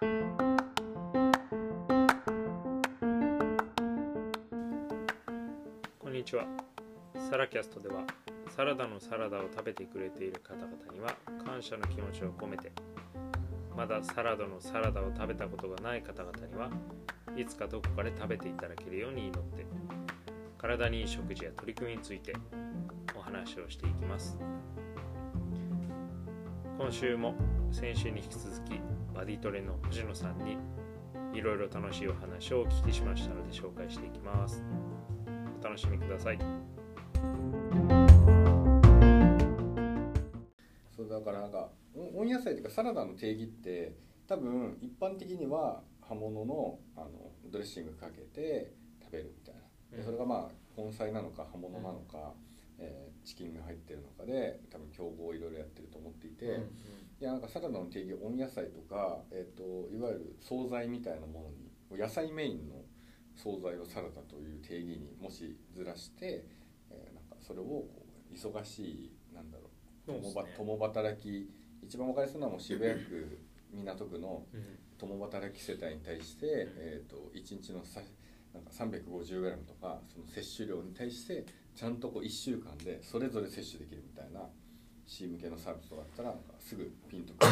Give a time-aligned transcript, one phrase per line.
[0.00, 0.06] こ
[6.08, 6.46] んにちは。
[7.28, 8.06] サラキャストでは
[8.56, 12.72] サラダのサラダを食べてくれている方々には感謝の気持ちを込めて
[13.76, 16.70] まだサラダのサラダを食べたことがない方々には
[17.36, 19.66] いつかどこかで食べていただけるように祈って
[20.56, 22.32] 体にいい食事や取り組みについて
[23.14, 24.38] お話をしていきます。
[26.78, 27.34] 今週も
[27.70, 28.80] 先週に引き続き
[29.14, 30.56] バディトレの藤野さんに
[31.34, 34.64] いろいろ楽しいお話をお聞きしましたので紹介していきます。
[35.60, 36.38] お楽しみください。
[40.96, 43.94] そうだからなんかお温野菜というかサラダの定義って
[44.26, 47.10] 多分一般的には葉物のあの
[47.50, 48.72] ドレッシングかけて
[49.02, 49.98] 食べるみたいな。
[49.98, 52.32] でそれがまあ根菜なのか葉物なのか、
[52.78, 56.58] えーチキンが入ってるのかで多分競合いろいろやってると思っていて、
[57.20, 61.52] いやなんかサラダの定義温野菜とか、えー、といわゆる惣菜みたいなも
[61.90, 62.76] のに野菜メインの
[63.36, 66.44] 惣菜をサラダという定義にもしずらして、
[66.90, 69.64] えーなんかそれをこう忙しいなんだろ
[70.06, 71.50] う共ば共働き
[71.82, 73.38] 一番分かりやすいのはもう渋谷区
[73.72, 74.42] 港区の
[74.98, 78.00] 共働き世帯に対して、えー、と1日のさ
[78.52, 84.40] なんか 350g とかその摂取量に対してちゃんとこう1週間でそれぞれ摂取できるみたいな
[85.10, 87.50] C 向けのサービスとかだったらなんかすぐピンとくる。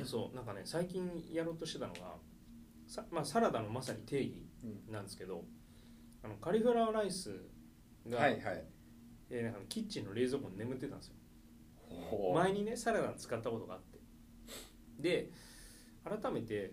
[0.02, 2.16] そうなんかね最近やろうとしてたのが
[2.86, 4.92] さ、まあ、サラダのまさに定義うん。
[4.92, 5.44] なんですけど
[6.22, 7.44] あのカリフラワーライス
[8.08, 8.64] が、はいはい。
[9.28, 11.14] えーなんかキッチンの冷蔵庫に眠ってたんですよ。
[12.34, 13.98] 前にねサラダに使ったことがあって。
[14.98, 15.30] で
[16.02, 16.72] 改めて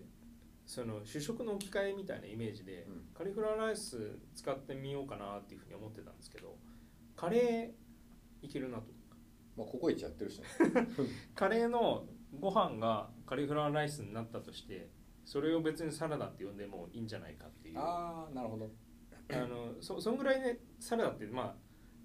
[0.64, 3.08] その主食の置き換えみたいなイメージで、うん。
[3.12, 6.56] カリフラワーライス使ってみようかなっていうふうに思ってたんですけど
[7.14, 8.97] カレーいけるなと
[9.58, 10.46] まあココイチやってるしね。
[11.34, 12.06] カレーの
[12.38, 14.88] ご飯がカリフラワーライスになったとして
[15.24, 17.78] それを別にサラダって呼んでもいいんじゃないかっていう。
[17.78, 18.70] あああなるほど。
[19.30, 21.56] のそそんぐらいねサラダってまあ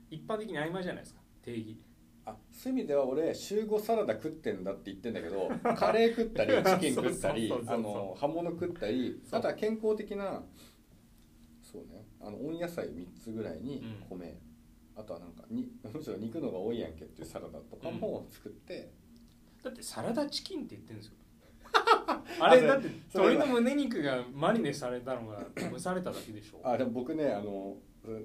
[0.09, 1.21] 一般的に曖昧じゃないですか。
[1.41, 1.77] 定義。
[2.25, 10.41] あそういう意味では俺週5サラダ食ってんだって言ってんだけど カレー食ったりチキン食ったり葉物食ったりあとは健康的な
[11.61, 14.17] そうねあの温野菜3つぐらいにうん。
[14.17, 14.37] 米、
[14.95, 18.91] あとはなんかに むしろ肉の方が多いやんけっていうサラダとかも作って、
[19.63, 21.13] だってサラダチキンって言ってるんですよ。
[22.39, 26.61] あれだってそれ鶏の胸肉がマリネされたのが蒸されただけでしょ。
[26.63, 27.77] あでも僕ねあの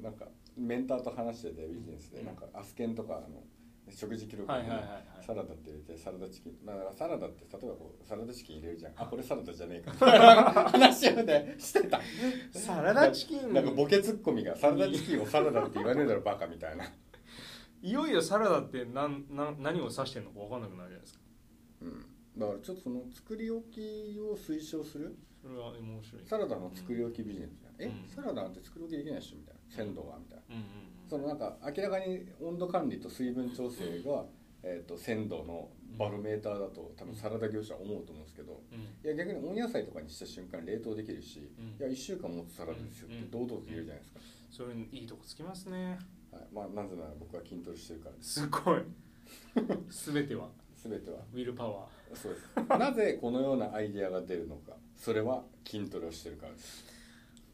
[0.02, 2.26] なんかメンターと話しててビジネスで、うん。
[2.26, 3.42] なんかアスケンとかあの
[3.90, 4.58] 食事記録に
[5.26, 8.92] サラダって入れてサラダチキンまあサラダって例えばこうサラダチキン入れるじゃん。
[8.96, 9.92] あこれサラダじゃねえか。
[10.70, 12.00] 話をねしてた。
[12.52, 13.52] サラダチキン。
[13.52, 16.84] なんかボケツッコミがサラダチキンをサラダって言わねえだろバカみたいな、
[17.82, 21.20] いよいよサラダって何何何を指してるのか分かんなくなるじゃないですか。
[21.82, 22.06] うん、
[22.38, 25.16] だからちょっとその作り置きを推奨する？
[25.42, 26.22] それは面白い。
[26.24, 27.86] サラダの作り置きビジネスじゃん、え？
[27.86, 28.08] うん。
[28.08, 29.60] サラダなんて作り置きできないっしょみたいな。
[29.68, 30.56] 鮮度がみたいな。
[30.56, 34.24] うんうんそのなんか明らかに温度管理と水分調整が、
[34.62, 38.60] えー、と鮮度のバロメーターだと多分サラダ業者は思うと思うんですけど
[39.04, 41.86] いや逆に温野菜とかにした瞬間冷凍できるし、うん。
[41.86, 44.20] いや1週間持つサラダですよって堂々と言えるじゃないですか、
[44.50, 45.98] それいいとこつきますね。
[46.30, 48.40] はい、まあなぜなら僕は筋トレしてるからです。
[48.40, 48.82] すごい。
[50.14, 50.50] 全ては。
[50.76, 51.18] 全ては。
[51.32, 52.78] ウィルパワそうです。
[52.78, 54.76] なぜこのようなアイデアが出るのか。
[54.96, 56.84] それは筋トレをしてるからです、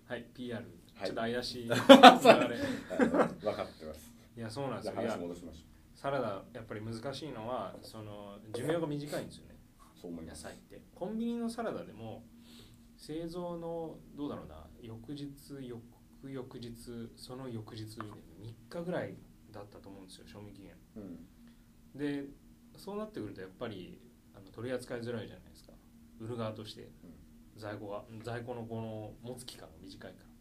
[0.08, 0.24] ーはい。
[0.34, 0.64] PR、はい
[1.02, 4.14] ちょっと怪しい はい、分かってます。
[4.36, 4.94] いやそうなんですよ。
[4.96, 9.56] 話戻しましょサラダやっぱり難しいのはその寿命が短いんですよね。
[9.78, 10.44] うそう思います。
[10.44, 10.82] 野菜って。
[10.94, 12.24] コンビニのサラダでも
[12.96, 14.66] 製造のどうだろうな。
[14.80, 15.82] 翌日翌
[16.24, 16.74] 翌日
[17.16, 19.16] その翌日で3日ぐらい
[19.50, 20.74] だったと思うんですよ賞味期限。
[20.96, 21.98] うん。
[21.98, 22.26] で
[22.76, 24.00] そうなってくるとやっぱり
[24.34, 25.72] あの取り扱いづらいじゃないですか。
[26.20, 26.90] 売る側として。
[27.56, 30.33] 在庫が在庫のこの持つ期間が短いから,、うん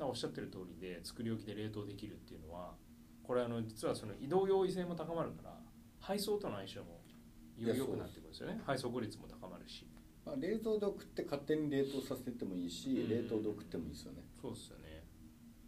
[0.00, 2.74] おっしゃってる通りで作り置きで冷凍できるっていうのは
[3.22, 5.56] これあの実はその移動容易性も高まるから
[6.00, 7.00] 配送との相性も
[7.58, 8.60] よくなってくるんですよね。
[8.66, 9.86] 配送効率も高まるし。
[10.24, 13.08] まあ、冷凍で送って勝手に冷凍させてもいいし、うん。
[13.08, 14.22] 冷凍で送ってもいいですよね。
[14.40, 15.04] そうですよね。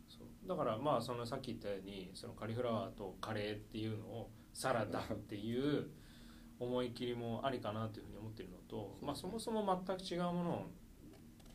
[0.08, 0.48] そう。
[0.48, 5.90] だからまあそのさっき言ったようにそのカリフラワーとカレーっていうのをサラダっていう
[6.58, 10.66] 思い切りもありかなというふうに思ってるのと、まあ、そもそも全く違うものを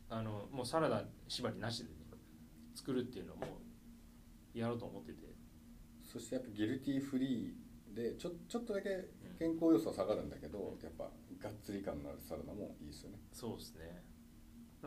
[0.09, 1.96] あのもうサラダ縛りなしで、ね、
[2.77, 3.41] 作るっていうのも
[4.53, 5.35] やろうと思ってて。
[6.03, 8.89] そしてやっぱギルティーフリーでちょちょっとだけ
[9.37, 13.17] 健康要素は下がるんだけど、やっぱがっつり感のあるサラダもいいですよね。
[13.33, 14.03] そうですね。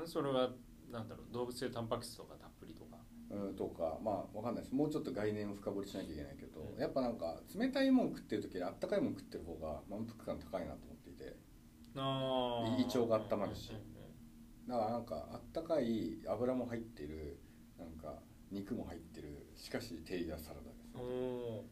[0.06, 0.50] それは
[0.90, 2.96] なんだろう動物性タンパク質とかたっぷりとか。
[3.31, 4.75] うんとかまあわかんないです。
[4.75, 6.81] もうちょっと概念を深掘りしなきゃいけないけど、うん。
[6.81, 11.37] やっぱなんか冷たいもん食ってる時よりあったかいもん食ってる方が満腹感高いなと思っていて。
[11.96, 13.70] あ胃腸が温まるし。
[13.70, 14.69] うんうん。
[14.69, 17.38] だからなんかあったかい油も入ってる
[17.81, 19.47] なんか肉も入ってる。
[19.56, 20.81] しかし定義はサラダです。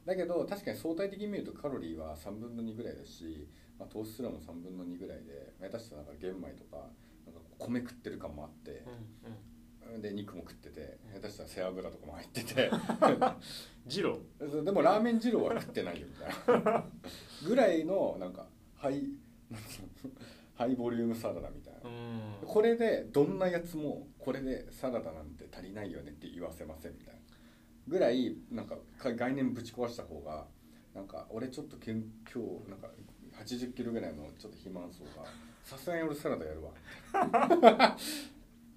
[0.07, 6.77] だけど確かに相対的に見るとカロリーは3分の2ぐらいだし、まあ、糖質量も3分の2ぐらいで下手したらなんか玄米とか
[7.27, 8.75] なんか米食ってる感もあってー
[9.89, 10.03] うんうん。
[10.03, 12.71] で肉も食ってて下手したら背脂とかも入ってて。
[13.87, 16.85] ジロそうでもラーメン二郎は食ってないよみたいな。
[17.47, 18.47] ぐらいのなんか
[18.77, 19.09] ハイ
[20.55, 21.68] ハイボリュームサラダみたいな。
[21.68, 21.68] うん
[22.45, 27.21] これでどんなやつもこれでサラダなんて足りないよねって言わせませんみたいな。
[27.87, 30.47] ぐらいなんかか概念ぶち壊した方が
[30.95, 32.89] なんか俺ちょっとけん今日なんか
[33.45, 35.27] 80キロぐらいのちょっと肥満層が
[35.65, 36.73] さすがに俺サラダやるわ。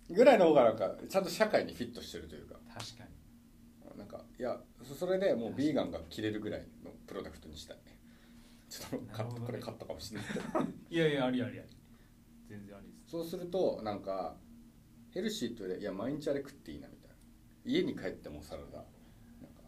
[0.10, 2.56] ぐらいの方がなんかちゃんと社会にフィットしてるというか。
[2.74, 3.98] 確かに。
[3.98, 7.78] なんかいやそそれでもうビーガンが切れるぐらいのプロダクトにしたい。
[8.70, 9.02] ちょっ
[9.36, 10.28] とこれカットかもしれない。
[10.90, 11.81] いやいやありありあり
[12.52, 14.36] 全然ありですそうするとなんか
[15.14, 17.16] ヘルシーといや毎日あれ食っていいなみたいな。
[17.66, 18.78] 家に帰ってもサラダ。
[18.78, 18.86] なん
[19.54, 19.62] か、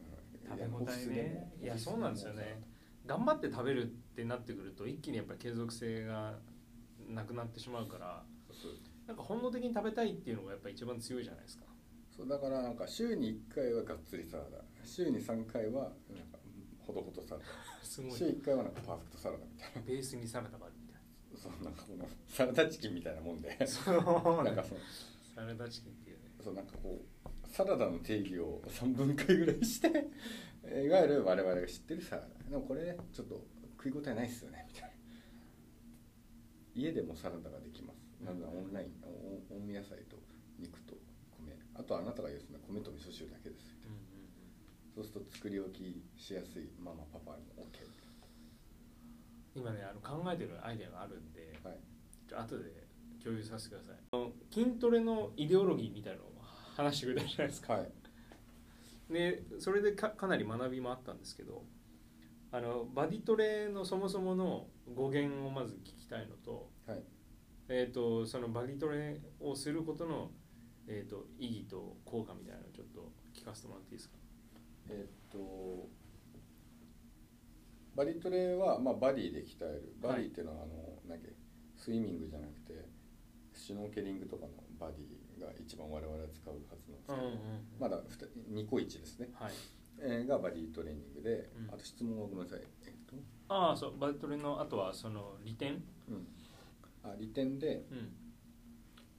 [0.00, 1.52] うん食べ応えね。
[1.62, 2.62] いやそうなんですよね。
[3.06, 6.38] 頑張って食べるってなってくると一気にやっぱり継続性が
[7.08, 8.22] なくなってしまうから
[9.06, 11.64] なんか本能的に食べたいっていうのがやっぱ一番強いじゃないですか。
[12.14, 14.58] そうだからなんか週に1回はがっつりサラダ。
[14.84, 16.38] 週に3回はなんか
[16.78, 17.44] ほどほどサラダ。
[17.82, 19.82] 週1回はなんかパーフェクトサラダみたいな。
[19.82, 20.69] ベースにサラダが
[21.40, 23.56] そうなんかこのサラダチキンみたいなもんで。
[23.58, 23.94] なそう
[24.44, 24.80] なんかその
[25.34, 26.24] サラダチキンっていうね。
[26.44, 29.88] そうなんかこうサラダの定義を3分解ぐらいして
[30.84, 32.50] いわゆる我々が知ってるサラダ。
[32.50, 33.42] でもこれねちょっと
[33.82, 34.66] 食い応えないっすよね。
[34.68, 34.90] みたいな。
[36.74, 37.96] 家でもサラダができます。
[38.22, 40.16] なぜならオンラインお温野菜と
[40.58, 40.94] 肉と
[41.38, 41.56] 米。
[41.74, 43.98] あとあなたが言うその米と味噌汁だけですうんうんう
[44.92, 44.94] ん。
[44.94, 47.38] そうすると作り置きしやすいママパパも
[47.72, 47.89] OK
[49.54, 51.78] 今ねあの考えてるアイデアがあるんではい。
[52.28, 52.86] ちょ後で
[53.22, 53.96] 共有させてください。
[54.12, 56.32] あの筋トレのイデオロギーみたいなのを
[56.76, 57.74] 話してくれたじゃないですか。
[57.74, 57.92] はい。
[59.10, 61.64] でそれでかかなり学びもあったんですけど
[62.52, 67.02] あのバディトレのそもそもの語源をまず聞きたいのと,、はい。
[67.68, 70.30] えー、とそのバディトレをすることの、
[70.86, 74.16] えー、と意義と効果みたいなのをちょっと聞かせてもらっていいですか？
[74.88, 75.88] えーっと
[78.00, 79.94] バディトレは、まあ、バディで鍛える。
[80.00, 80.72] バディっていうのは、あの
[81.06, 81.18] なん
[81.76, 82.88] スイミングじゃなくて
[83.52, 88.00] シュノーケリングとかのバディが一番我々は使うはずなんですけど、まだ
[88.50, 89.52] 2個1ですね、はい。
[89.98, 91.74] えーがバディトレーニングで、うん。
[91.74, 92.60] あと質問はごめんなさい。
[92.86, 93.16] えっと、
[93.48, 95.84] ああそうバディトレのあとはその利点？
[96.08, 96.26] うん、
[97.04, 98.12] あ利点でうん。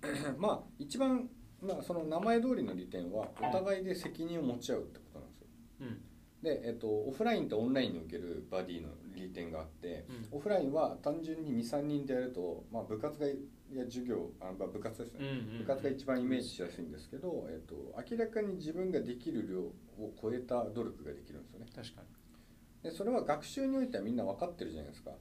[0.42, 1.30] まあ一番、
[1.62, 5.48] まあ、その名前通りの利点はお互いで責任を持ち合うってことなんですよ。
[5.82, 6.02] うん
[6.42, 10.38] で、えっと、オフラインとオンラインにおけるバディの利点があって、うん。
[10.38, 13.38] オフラインは単純に23人でやると、まあ、部活がい
[13.74, 15.60] や授業あ、まあ、部活ですね、うんうん。
[15.60, 17.76] 部活が一番イメージしやすいんですけど、えっと、
[18.12, 21.68] 明らかに自分ができる量を超えた努力ができるんですよね。
[21.76, 22.90] 確かに。
[22.90, 25.12] でそれは学習においてはみんな分かってるじゃないですか。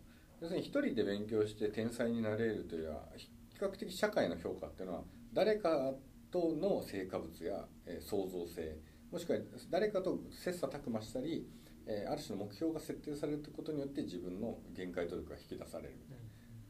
[0.40, 3.28] 要するに一人で勉強して天才になれるというよりは比
[3.60, 5.02] 較的社会の評価っていうのは
[5.34, 5.92] 誰か
[6.30, 8.78] との成果物や、えー創造性
[9.10, 9.38] もしくは
[9.70, 11.48] 誰かと切磋琢磨したり、
[11.86, 15.94] えーある種の目標が設定されることによって自分の限界努力が引き出される。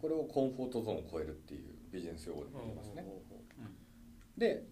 [0.00, 3.02] これをコンフォートゾーンを超えるっていうビジネス用語でも言いますね。
[4.38, 4.64] で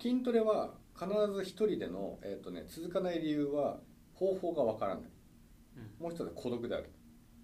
[0.00, 3.80] 筋トレは必ず一人での、えーとね、続かない理由は
[4.12, 5.04] 方法が分からない。
[5.98, 6.90] もう一つは孤独である。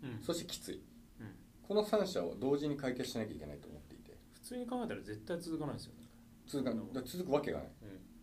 [0.02, 0.10] うん。
[0.10, 0.82] うんそしてきつい。
[1.20, 1.34] うん。
[1.66, 4.16] この3者を同時に解決しなきゃいけないと思っていて。
[4.34, 6.08] 普通に考えたら絶対続かないですよね。
[6.46, 7.68] 続かだから続くわけがない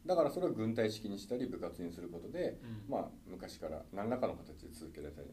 [0.07, 2.91] だからそれを軍隊式にしたり部活にすることで、うん。
[2.91, 5.27] まあ昔から何らかの形で続けられたり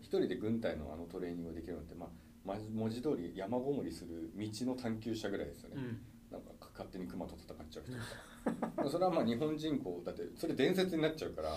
[0.00, 2.08] 一人で軍隊のあのトレーニングができるのって、まあ、
[2.44, 5.98] ま文字通り山ごもりする道の探求者ぐらいですよね、うん。
[6.30, 8.88] なんか勝手に熊と戦っちゃう人とか。
[8.88, 11.56] それはまあ日本人口だってそれ伝説になっちゃうから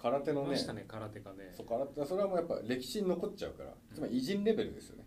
[0.00, 5.06] 空手のねね空手家でそう空手それはもうやっぱ歴史に残っちゃうからつまり偉人レベルですよね。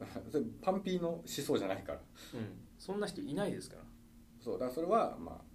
[0.00, 0.06] うん。
[0.30, 2.00] それパンピーの思想じゃないから。
[2.34, 2.62] うん。
[2.78, 3.82] そんな人いないですから。
[4.40, 5.51] そうだからそれはまあ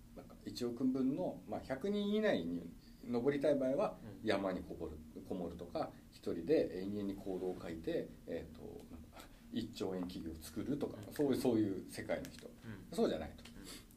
[0.47, 2.69] 1億分の、まあ、100人以内に
[3.07, 4.27] 登りたい場合はうん。
[4.27, 8.61] 山にこもるこもるとか一人で延々に行動を書いて、えー、と
[8.91, 11.13] なんか1兆円企業を作るとかうん。
[11.13, 12.47] そういうそういう世界の人。
[12.47, 12.95] うん。
[12.95, 13.43] そうじゃないと。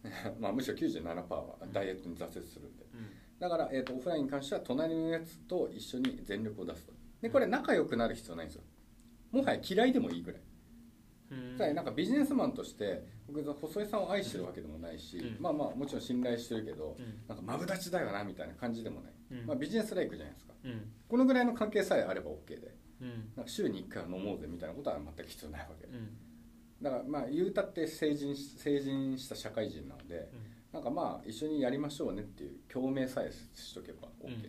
[0.40, 2.84] まあむしろ97%はダイエットに挫折するんで。
[2.94, 3.06] うん。
[3.38, 6.92] だから、えー、とオフラインに関しては隣のやつと一緒に全力を出すと。
[7.22, 8.62] でこれ仲良くなる必要ないんですよ。
[9.30, 10.40] もはや嫌いでもいいぐらい。
[11.30, 11.74] うん。
[11.74, 15.36] なんかビジネスマンとして僕細井さんを愛してるわけでもないし、うん。
[15.40, 17.20] まあまあもちろん信頼してるけど、うん。
[17.28, 19.46] なんかマブダチだよなみたいな感じでもない、うん。
[19.46, 20.54] まあ、ビジネスライクじゃないですか。
[20.64, 20.92] うん。
[21.08, 22.74] このぐらいの関係さえあれば OK で。
[23.00, 23.32] うん。
[23.36, 25.86] なんか週に1回は飲もうぜみたいなことは全く必要ないわけ。
[25.86, 26.16] うん。
[26.82, 30.30] だからまあ言うたって成人し成人した社会人なので
[30.72, 34.42] なんかまあ一緒にやりましょうねっていう共鳴さえしとけば OK、うん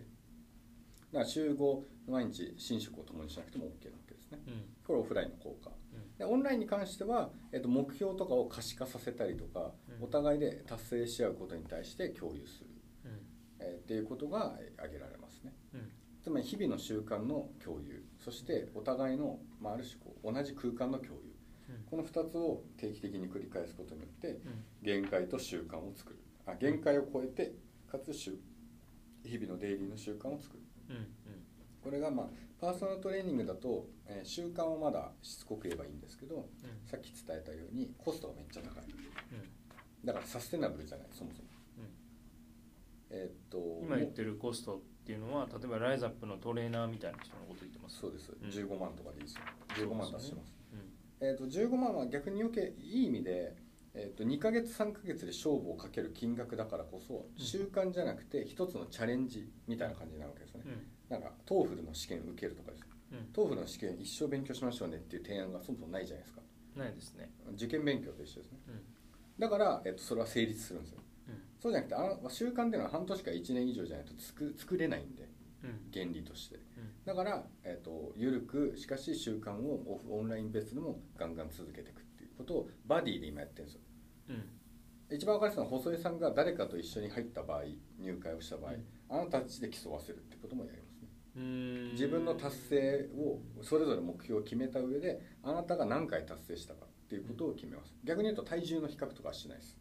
[1.12, 4.39] だから週5毎日寝食を共にしなくても OK なわけですね。
[4.48, 4.53] うん。
[4.86, 5.72] これオフラインの効果。
[5.94, 6.18] うん。
[6.18, 10.03] でオンラインに関しては、えっと、目標とかを可視化させたりとか、うん。
[10.03, 12.70] お互いで達成し合うことに対して共有する、
[13.06, 13.12] うん。
[13.60, 15.53] えーっていうことがえー挙げられますね。
[15.74, 15.91] うん。
[16.22, 18.03] つまり日々の習慣の共有。
[18.20, 21.34] そしてお互いの、まあ、ある種こう同じ空間の共有。
[21.70, 21.84] うん。
[21.89, 24.63] この2つを定期的に繰り返すことによってうん。
[24.84, 26.20] 限界と習慣を作る。
[26.46, 27.53] あ限界を超えて
[27.91, 28.38] かつ習
[29.24, 31.08] 日々のデイリーの習慣を作るうん
[31.82, 36.44] これがまあパーソナルトレーニングだと、えー習慣をまだしつこく言えばいいんですけどうん。
[36.86, 38.84] さっき伝えたようにコストがめっちゃ高い。
[38.84, 40.06] うん。
[40.06, 41.48] だからサステナブルじゃないそもそも。
[43.10, 47.98] えーっと今言っもてるコストっていうのは例えばライズアップのトレーナーみたいな人のこと言ってます。
[47.98, 48.30] うそうです。
[48.32, 48.66] ん。
[48.66, 49.42] 15万とかでいいですよ。
[49.88, 50.54] 15万出してます。
[50.72, 51.28] うん。
[51.28, 53.56] えーっと15万は逆に余計いい意味で
[53.94, 57.44] えーっと2ヶ月3ヶ月で勝負をかける金額だからこそうん。
[57.44, 60.62] 習慣じゃなくて一つのチャレンジみたいな感じになるわけですね。
[60.66, 60.88] うん。
[61.10, 62.84] なんか TOEFL の試験受けるとかです。
[63.12, 63.26] うん。
[63.34, 66.42] TOEFL の試験一生勉強しましょうねっていう提案がそもそもないじゃないですか。
[66.76, 67.30] ないですね。
[67.54, 68.60] 受験勉強と一緒ですね。
[68.70, 68.82] うん。
[69.38, 71.00] だから、えっと、それは成立するんですよ。
[71.28, 71.42] うん。
[71.60, 75.28] そうじゃなくてあの習慣っていうのは半年か1年以上じゃないとつく作れないんで
[75.64, 75.92] うん。
[75.94, 76.56] 原理として。
[76.56, 76.62] うん。
[77.06, 82.00] だから、えっと、緩くしかし習慣をオフオンラインベースでもガンガン続けていく
[82.42, 83.82] ことをバディで今やってるんですよ。
[84.30, 85.16] うん。
[85.16, 87.64] 一番分かりやすいのは細井さんが誰かと一緒に入った場合
[88.00, 88.86] 入会をした場合、うん。
[89.10, 91.08] あなたたちで競わせるってこともやりますね。
[91.94, 97.94] 自分の達成をそれぞれ目標を決めた上であなたが何回達成したかっていうことを決めます。
[98.04, 99.78] 逆に言うと体重の比較とかはしないです。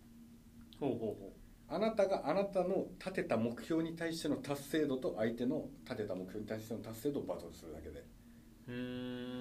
[0.78, 1.32] ほうほうほ
[1.72, 8.04] あなたがあなたの立てた目標に対しての達成度と相手の立てた目標に対しての達成度をバトルするだけで、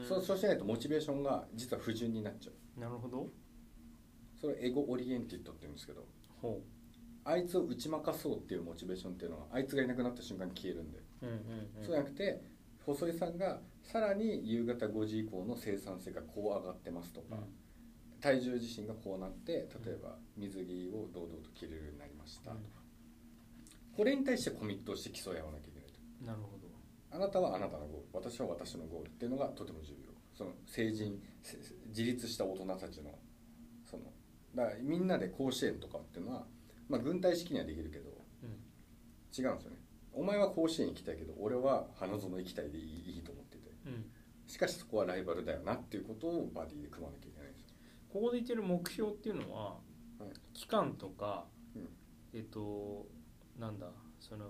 [0.07, 2.79] そうそうしないとモチベーションが実は不純になっちゃう。
[2.79, 3.27] なるほど。
[4.39, 6.05] それをエゴオリエンティッドって言うんですけど
[6.41, 6.61] ほ
[7.25, 11.35] あいつを打ち負かそうっていうモチベーションっていうのはあいつがいなくなった瞬間に消えるんで、ううんうん
[11.79, 11.83] うん。
[11.83, 12.41] そうじゃなくて
[12.85, 17.37] 細井さんがさらに夕方5時以降の生産性がこう上がってますとか、
[18.21, 22.61] 体重自身がこうなって例えば水着を堂々と着れるようになりましたとか、
[23.95, 25.99] これに対してコミットして競い合わなきゃいけないと。
[26.21, 26.58] うんなるほど
[27.11, 30.09] あなたはあなたのゴール私は私のゴールっていうのがとても重要。
[30.33, 33.11] その成人せ自立した大人たちの
[33.83, 34.03] その
[34.55, 36.45] だからみんなで甲子園とかっていうのは、
[36.87, 38.09] まあ、軍隊式にはできるけど
[38.43, 38.49] うん
[39.37, 39.77] 違うんですよね。
[40.13, 43.71] お前は甲子園行きたいけど俺は花園行きたいでいいいいと思ってて。
[43.85, 44.05] うん。
[44.47, 47.67] しかしそこはライバルだよなっていうことをバディで組まなきゃいけないんですよ。
[48.11, 49.75] ここで言ってる目標っていうのは、は
[50.25, 50.55] い。
[50.55, 51.89] 期間とか、うん。
[52.33, 53.05] えっと
[53.59, 53.87] なんだ
[54.19, 54.49] そのん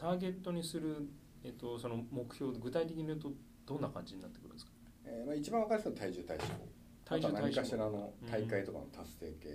[0.00, 1.06] ターゲットにする、
[1.44, 3.30] えっと、その目標具体的に言うと
[3.66, 4.72] どんな感じになってくるんですか？
[5.04, 6.56] えーまあ、一番分かりやすいのは体重体脂肪。
[7.04, 9.48] 体重あとは何かしらの大会とかの達成系、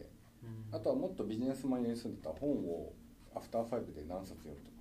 [0.44, 0.76] うん。
[0.76, 2.94] あとはもっとビジネスマンに住んでた本を
[3.36, 4.78] アフターファイブで何冊読むとか。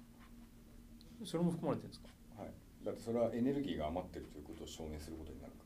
[1.25, 2.09] それも含まれてるんですか？
[2.37, 2.53] はい、
[2.85, 5.65] だってそれはエネルギーが余ってるということを証明することになるか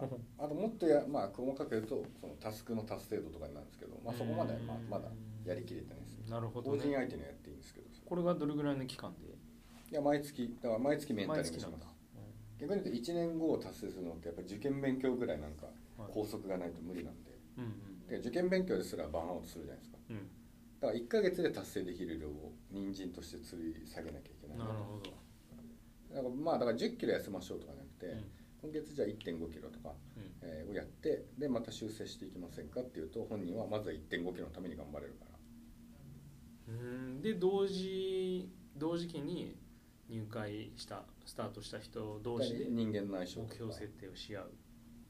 [0.00, 0.46] ら。
[0.46, 5.12] あともっとや、まあ、細かく言うとそのタスクの達成度とかになるんですけど、まあ、そこまではまあうんまだ
[5.44, 6.30] やりきれてないです。
[6.30, 9.28] なるほど、法ね、人相手にはやっていいんですけどこれがどれぐらいの期間で？
[9.92, 11.80] いや毎月だから毎月メンタリングし毎月なん
[12.58, 16.12] 逆に言うと1年後を達成するのってやっぱり受験勉強ぐらいなんかはい。
[16.12, 17.30] 拘束がないと無理なんで。
[17.56, 18.06] うんうん。
[18.08, 19.98] で受験勉強ですらバーンアウトするじゃないですか。
[20.10, 20.16] うん。
[20.80, 24.58] だから1ヶ月で達成できる量を人参として吊り下げなきゃいけない。
[24.58, 25.10] なるほど、
[26.16, 28.72] だからまあだから1 0キロ痩せましょうとかじゃなくて、うん。
[28.72, 30.32] 今月じゃあ1 5キロとか、うん。
[30.42, 35.30] えーをやってでまた修正していきませんかっていうと本人はまずは1 5キロのために頑張れるから
[36.70, 36.72] う
[37.18, 37.22] ん。
[37.22, 39.56] で同時同時期に
[40.08, 44.50] 入会したスタートした人同士で人間の相性目標設定をし合う。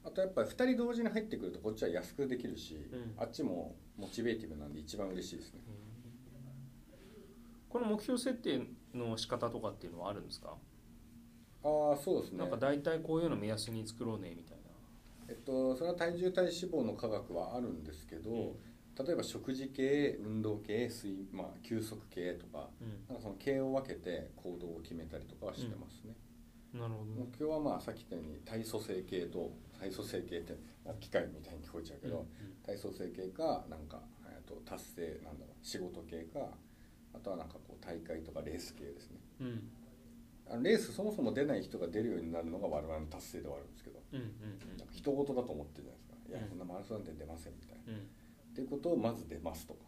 [0.03, 3.13] あとやっぱり2人同時に入ってくるとこっちは安くできるし、うん。
[3.17, 5.61] あっちもモチベーティブなんで一番嬉しいですね。
[7.69, 10.57] この目標設定の仕方とかっていうのはあるんですか、
[11.63, 12.39] ああそうですね。
[12.39, 14.61] なんか大体こういうの目安に作ろうねみたい
[15.31, 18.55] えっとそれは体重体脂肪の科学はあるんですけど、うん
[18.97, 22.69] 例えば食事系運動系水、まあ、休息系とか
[23.07, 26.13] な、なんかその系を分けて行動を決めたりとかはしてますね、
[26.73, 27.05] うん、なるほど。
[27.05, 32.25] 目標はまあさっき言ったように体組成系と体組成系ってまあ機械みたいに聞こえちゃうけど、
[32.65, 36.39] 体組成系かなんか、えー、と達成なんだろう仕事系か
[37.13, 39.17] あとはなんかこう大会とかレース系ですね。
[39.41, 39.47] うん。
[39.47, 39.63] うん
[40.51, 44.21] あのレースそもそも出ない人が出るようになるのが我々の達成ではあるんですけどうんう
[44.75, 46.15] んなんか人事だと思ってるじゃないですか。
[46.27, 46.49] いやうん。
[46.49, 48.07] そんなマラソンなんて出ませんみたいな、うん
[48.51, 49.73] っていうことをまず出ますと。
[49.73, 49.79] か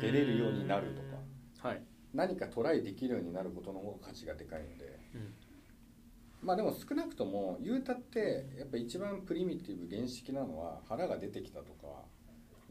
[0.00, 1.68] 出れるようになるとか。
[1.68, 1.82] はい。
[2.14, 4.98] 何かトライできるようになることの方が価値がでかいので。
[5.14, 5.34] うん。
[6.42, 12.04] まあでも少なくとも言うたってやっぱ一番プリミティブ原始的なのは腹が出てきたとか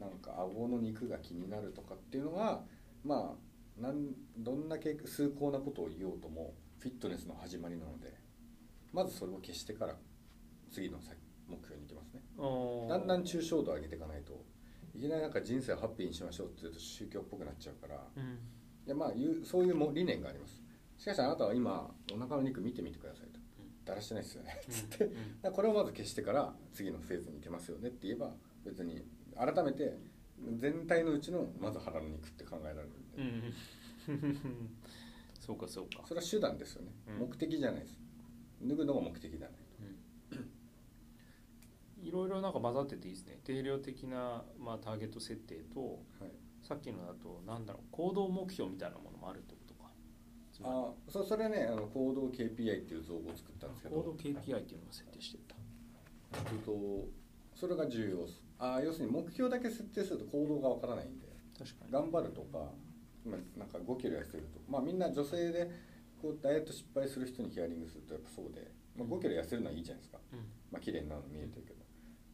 [0.00, 2.62] なんか顎の肉が気になるとかっていうのは
[3.04, 3.36] ま
[3.78, 8.14] あなんどんだけ崇高なことを言おうともフィットネスの始まりなので
[8.92, 9.96] まずそれを消してから
[10.70, 11.16] 次の先
[11.46, 12.22] 目標に行きますね。
[12.88, 14.44] だんだん抽象度を上げていかないと
[14.94, 18.00] いきなりなんか人生をハッピーにしましょうって言うと宗教っぽくなっちゃうから。
[18.16, 18.22] うん。
[18.86, 20.62] いやまあいうそういうも理念があります。
[20.96, 23.38] しかしあなたは今お腹の肉見てみてくださいと。
[23.84, 24.60] だらしてないですよね。
[24.68, 25.04] つって。
[25.04, 28.30] だからこれをまず消してから次のフェーズに行けますよねって言えば
[28.64, 29.02] 別に
[29.36, 29.98] 改めて
[30.56, 34.44] 全体のうちのまず腹の肉って考えられるんで、うん。
[35.38, 36.02] そうかそうか。
[36.06, 37.28] それは手段ですよね、うん。
[37.28, 37.98] 目的じゃないです。
[38.62, 39.50] 脱ぐのが目的じゃない
[42.08, 43.38] いろいろなんか混ざってていいですね。
[43.44, 45.80] 定量的な、まあ、ターゲット設定と
[46.20, 46.32] はい。
[46.62, 49.90] さっきのだとなんだろう行動目標みたいなものもあるってことか。
[50.64, 53.96] あそそれねあの行動 KPI っていう造語を作ったんですけど。
[53.96, 55.54] 行動 KPI っていうのを設定してた。
[56.34, 56.72] えっと
[57.54, 58.42] それが重要です。
[58.58, 61.28] あ要するに目標だけ設定すると行動がわからないんで。
[61.58, 61.92] 確かに。
[61.92, 62.72] 頑張るとか、
[63.24, 65.70] まあ、なんか5キロ痩せるとまあみんな女性で
[66.20, 70.38] こうダイエット失敗する人にヒアリングするとやっぱそうで、まあ、5キロ痩せるのはいいじゃないですか、うん。
[70.70, 71.77] まあ綺麗になるの見えてるけど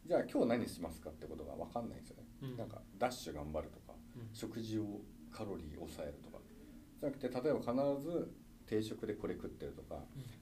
[0.06, 2.56] じゃあ今日何しますかってことが分かんないんですよね、うん。
[2.56, 4.28] なんかダッシュ頑張るとかうん。
[4.32, 5.00] 食事を
[5.32, 6.38] カロリー抑えるとか。
[7.00, 8.32] じゃなくて例えば必ず
[8.66, 9.96] 定食でこれ食ってるとか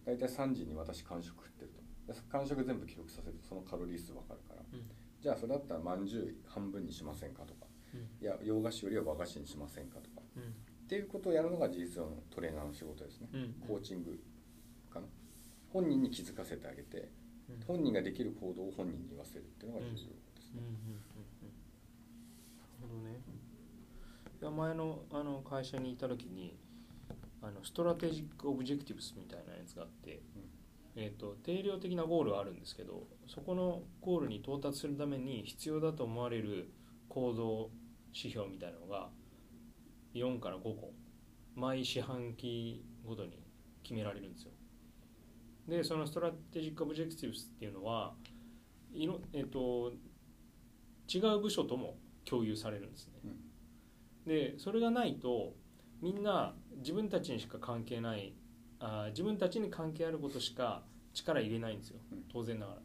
[0.05, 1.71] 大体3時に私間食食ってる
[2.07, 2.13] と。
[2.13, 4.63] で間食全部記録させるとそのカロリー数分かるから。
[4.73, 4.83] うん。
[5.21, 7.67] じゃあそれだったらまんじゅう半分にしませんかとか。
[7.95, 8.01] うん。
[8.21, 10.23] いや洋菓子よりは和菓子にしませんかとか。
[10.37, 10.43] うん。
[10.43, 10.47] っ
[10.89, 13.55] ていうことをやるのが事実上のトレーナーの仕事ですね、うん。
[13.67, 14.21] コーチング
[14.93, 15.07] かな。
[15.73, 17.09] 本人に気づかせてあげてうん
[17.67, 21.55] 本人ができる行動を本人に言わせるっていうのが重要ですうんうんね、うんうん。
[22.59, 23.21] なるほどね。
[24.41, 26.57] いや前のあの会社にいた時に
[27.43, 30.21] あの strategic objectives みたいなやつがあって、
[30.95, 36.73] えー、と定量的なゴールはあるんですけどそこのゴールに到達するために必要だと思われる
[37.09, 37.71] 行動
[38.15, 39.09] 指標みたいなのが
[40.15, 40.93] 4から5個
[41.57, 43.39] 毎四半期ごとに
[43.83, 44.52] 決められるんですよ
[45.69, 48.15] でその strategic objectives っていうのは
[48.93, 49.93] いろ、えー、と
[51.09, 53.33] 違う部署とも共有されるんですね、
[54.27, 55.55] でそれがないと
[56.01, 58.35] みんな自分たちにしか関係ない
[58.81, 60.83] あー自分たちに関係あることしか
[61.15, 62.01] 力入れないんですよ。
[62.13, 62.25] うん。
[62.33, 62.81] 当然ながら、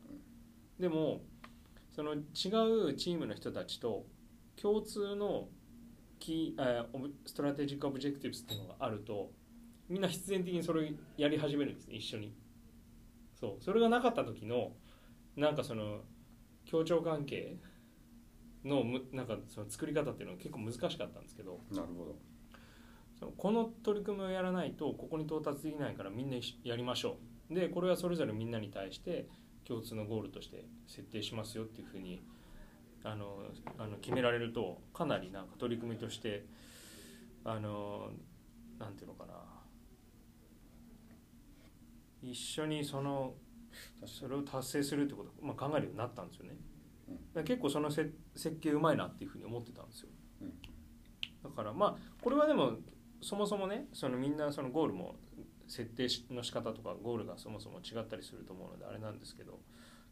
[0.80, 1.22] でも
[1.96, 2.20] その違
[2.90, 4.06] うチームの人たちと
[4.62, 5.48] 共通の
[6.20, 9.32] key strategic objectives っていうのがあると
[9.90, 12.34] みんな必然的にそれをやり始めるんですね一緒に
[13.40, 14.72] そうそれがなかった時の
[15.36, 16.02] なんかその
[16.66, 17.58] 協調関係
[18.66, 22.16] のむなんかその作り方っていうのは結構難しかったんですけどなるほど。
[23.20, 27.18] そのこの取り組みをやらないとここに到達できないからみんなやりましょ
[27.52, 27.54] う。
[27.54, 29.28] でこれはそれぞれみんなに対して
[29.66, 32.22] 共通のゴールとして設定しますよっていうふうに
[33.04, 33.40] あの
[33.78, 36.46] あの決められるとかなりなんか取り組みとして
[37.46, 38.10] あの
[38.80, 39.34] なんていうのかな
[42.22, 43.36] 一緒にその
[44.06, 46.56] それを達成するってことを、まあ、考えるようになったんですよね、
[47.36, 47.44] うん。
[47.44, 50.10] 結構そのせ設計うまいなっていうふうに思ってたんですよ、
[50.42, 50.54] うん。
[51.44, 52.78] だからまあこれはでも
[53.22, 55.16] そもそもねそのみんなそのゴールも
[55.68, 59.60] 設定しの仕方とかゴールがそもそも違ったりすると思うのであれなんですけど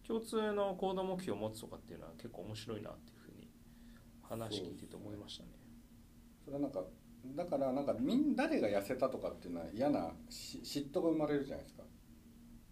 [0.06, 3.50] 共通の行動目標を持つとかっていうのは結構面白いなっていうふうに
[4.22, 5.50] 話聞いてて思いましたね。
[6.44, 6.84] それはなんか
[7.36, 11.84] だからなんかみん誰が痩せたとかっていうのは嫌なし嫉妬が生まれるじゃないですか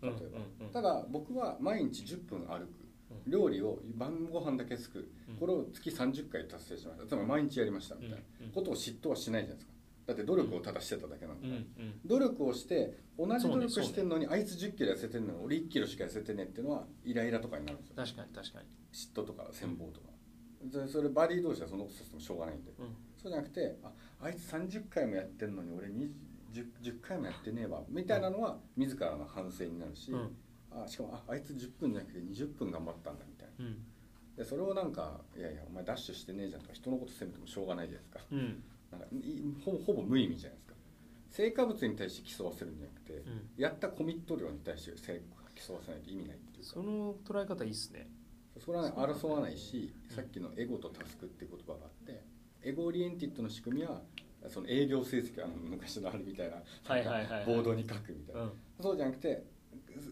[0.10, 0.30] 例え
[0.64, 2.70] ば、ただ僕は毎日10分歩く。
[3.26, 3.32] うん。
[3.32, 5.12] 料理を晩ご飯だけ作る。
[5.30, 5.36] うん。
[5.36, 7.08] これを月30回達成しました。
[7.08, 8.18] つまり毎日やりましたみたいな。
[8.54, 9.74] ことを嫉妬はしないじゃないですか。
[10.06, 12.00] だって努力をただしてただけなんだうんから、うん。
[12.06, 17.96] 努力をして同じ努力してんのに、あいつ1 0キロ痩せてんのに俺1キロしか痩せてねえっていうのはイライラとかになるんですよ。
[17.96, 20.08] 確かに確かに、嫉妬とか羨望とか、
[20.64, 22.72] でそれバディ同士はそのことさせてもしょうがないんで。
[22.80, 22.88] うん。
[23.22, 25.88] そうじゃなくてああいつ30回もやってんのに俺
[26.54, 30.38] 10, 10回もやってねえわみたいなのは自らの反省になるし、うん。
[30.72, 33.66] あしかもああいつ10分じゃなくて20分頑張ったんだみたいな。
[33.66, 33.78] うん。
[34.38, 38.20] でそれをなんかいやいやお前ダッシュしてねえじゃんとか人のこと責めてもしょうがないじゃないですか。
[38.32, 38.64] うん。
[38.92, 40.74] なんかいほほぼ無意味じゃないですか。
[41.30, 43.50] 成果物に対して競わせるんじゃなくて、うん。
[43.58, 44.92] やったコミット量に対して
[45.56, 46.74] 競わせないと意味ないっていうか。
[46.74, 48.10] その捉え方いいっすね。
[48.60, 48.94] それはね。
[48.96, 50.16] 争わないしうん。
[50.16, 52.24] さっきのエゴとタスクっていう言葉があって
[52.62, 54.02] エゴオリエンティッドの仕組みは
[54.50, 56.58] その営業成績あの昔のあれみたいな
[57.46, 58.52] ボードに書くみたいな、うん。
[58.82, 59.44] そうじゃなくて、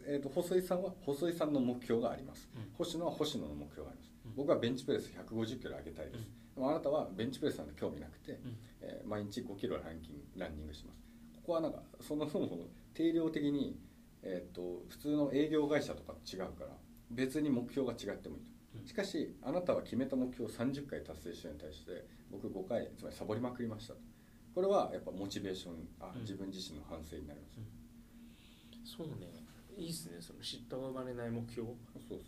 [0.05, 2.71] えー、と細井さんは細井さんの目標があります、うん。
[2.77, 4.35] 星野は星野の目標があります、うん。
[4.35, 8.57] 僕はベンチプレス150キロ上げたいです、でもあなたはベンチプレスなんて興味なくて、うん。
[8.81, 10.99] えー毎日5キロランキンランニングします。
[11.35, 13.77] ここはなんかそのそもそも定量的に、
[14.23, 16.69] えーっと普通の営業会社とかと違うから
[17.09, 18.51] 別に目標が違ってもいいと。
[18.79, 18.87] うん。
[18.87, 23.99] しかしあなたは決めた目標を30回達成したのに対して僕5回つまりサボりまくりましたと
[24.53, 26.21] これはやっぱモチベーションあうん。
[26.21, 27.59] 自分自身の反省になります、
[28.97, 29.27] そうね。
[29.77, 30.17] いいっすね。
[30.19, 31.67] その知った生まれない目標。
[31.67, 32.19] そうそう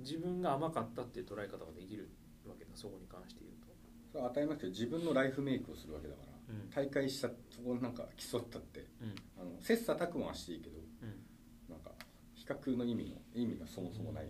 [0.00, 2.08] 自分が甘かったっていう捉え方ができる
[2.46, 2.70] わけだ。
[2.74, 3.68] そこに関して言うと。
[4.12, 6.70] それは当たり前ですけど自分のライフメイクをするわけだから、うん。
[6.70, 9.14] 大会したそこなんか競ったってうん。
[9.40, 11.72] あの切磋琢磨はしていいけどうん。
[11.72, 11.90] なんか
[12.34, 14.28] 比較の意味の意味がそもそもない、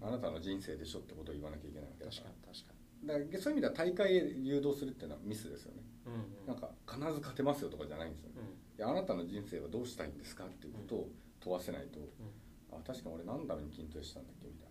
[0.00, 2.73] あなたの人生でしょってことを言わなきゃいけないわけだか確からに確か
[3.06, 5.82] だそういう意味では大会へ誘導するっていうのはミスですよね。
[6.06, 6.46] にうん。
[6.46, 8.40] なんか必ず勝てますよとかじゃないんですよね。
[8.78, 11.08] いやあなたの人生はどうしたいんですかっていうことを
[11.40, 12.00] 問わせないと、
[12.72, 14.68] あ確かに俺何のために筋トレしたんだっけみたい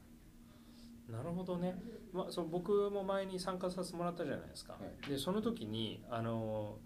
[1.11, 1.23] な。
[1.23, 1.75] るほどね、
[2.11, 5.09] まあ、そう僕も前に参加させてもらったじゃないですか、はい。
[5.09, 6.77] でその時にあの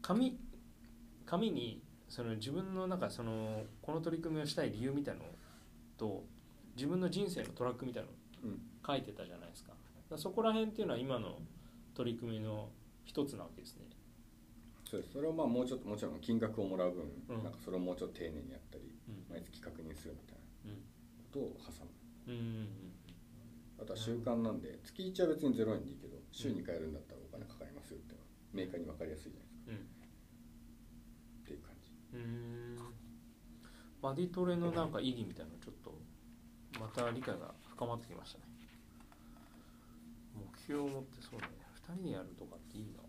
[0.00, 0.38] 紙
[1.26, 5.22] 紙にその自分のなんかそのこの取り組みをしたい理由みたいの
[5.96, 6.24] と
[6.76, 8.08] 自分の人生のトラックみたいの
[8.44, 8.60] うん。
[8.84, 9.41] 書いてたじゃない
[10.18, 11.38] そこら辺っていうのは今の
[11.94, 12.70] 取り組みの
[13.04, 13.84] 一つなわけですね。
[13.88, 13.96] な
[14.84, 15.12] そうです。
[15.12, 17.42] それをまあもうちょっともちろん金額をもらう分、うん。
[17.42, 19.24] なんかそれをもうちょっと丁寧にやったりうん。
[19.28, 20.78] 毎月確認するみたいなうん。
[20.78, 20.84] こ
[21.32, 21.90] とを挟む。
[22.28, 22.68] うん
[23.80, 28.14] あとは習慣なんで月1は別に0円でいいけど週2回やるんだったらお金かかりますよって
[28.52, 29.72] メーカーに分かりやすいじゃないですか。
[29.72, 29.76] うん。
[31.42, 31.90] っていう感じ。
[32.16, 32.78] うん。
[34.00, 35.94] バディトレのなんか意義みたいなのちょっと
[36.78, 38.44] また理解が深まってきましたね
[40.72, 41.52] 目標を持ってそうだね。
[41.88, 43.02] 2人でやるとかっていいな。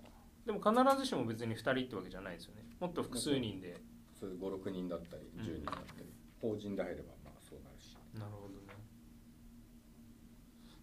[0.45, 2.63] でも必ずしも別に2人ってわけじゃないですよね。
[2.79, 3.81] もっと複数人で。
[4.19, 6.07] それで56人だったりうん10人だったり、
[6.41, 7.95] 法人で入ればまあそうなるし。
[8.13, 8.73] なるほどね。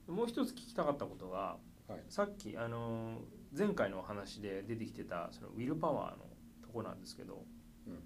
[0.08, 2.04] もう一つ聞きたかったことがはい。
[2.08, 3.20] さっきあの
[3.56, 6.24] 前回のお話で出てきてたそのウィルパワーの
[6.62, 7.44] とこなんですけど、
[7.86, 8.02] うん。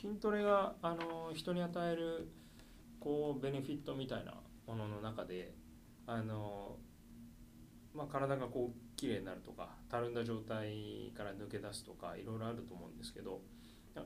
[0.00, 2.28] 筋トレがあの人に与える
[3.00, 4.34] こうベネフィットみたいな
[4.66, 5.54] ものの中で
[6.06, 6.78] あの、
[7.98, 13.42] まあ、体がこう綺麗になるとかたるんだ状態から抜け出すとかいろいろあると思うんですけど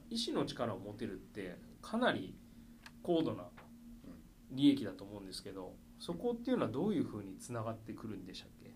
[0.09, 2.35] 意志の力を持てるってかなり
[3.03, 3.45] 高度な
[4.51, 8.73] 利益だと思うんですけどそこっていうのはどういうふうにつながってくるんでしたっけ？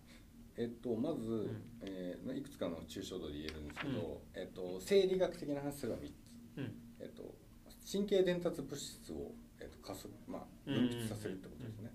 [0.58, 1.48] えっと、まず、ん。
[1.82, 6.12] えーいくつかの抽象度で言えるんですけど、えっと、生理学的な話すれば3つ、
[6.58, 6.74] うん。
[7.00, 7.34] えっと、
[7.90, 11.92] 神経伝達物質を、えっと、加速、まあ、分泌させるってことですね、ごめん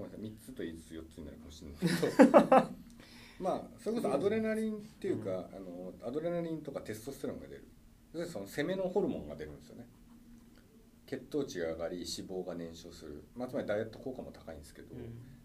[0.00, 0.20] なさい。
[0.20, 1.80] 3つと言いつつ4つになるかもしれない。
[2.16, 2.82] け ど
[3.42, 7.64] まあそれこそアドレナリンっていうか、あのアドレナリンとかテストステロンが出る。
[8.14, 9.86] でその攻めのホルモンが出るんですよね。
[11.06, 14.94] 血糖値が上がり脂肪が燃焼する、まあ、つまりダイエット効果も高いんですけど、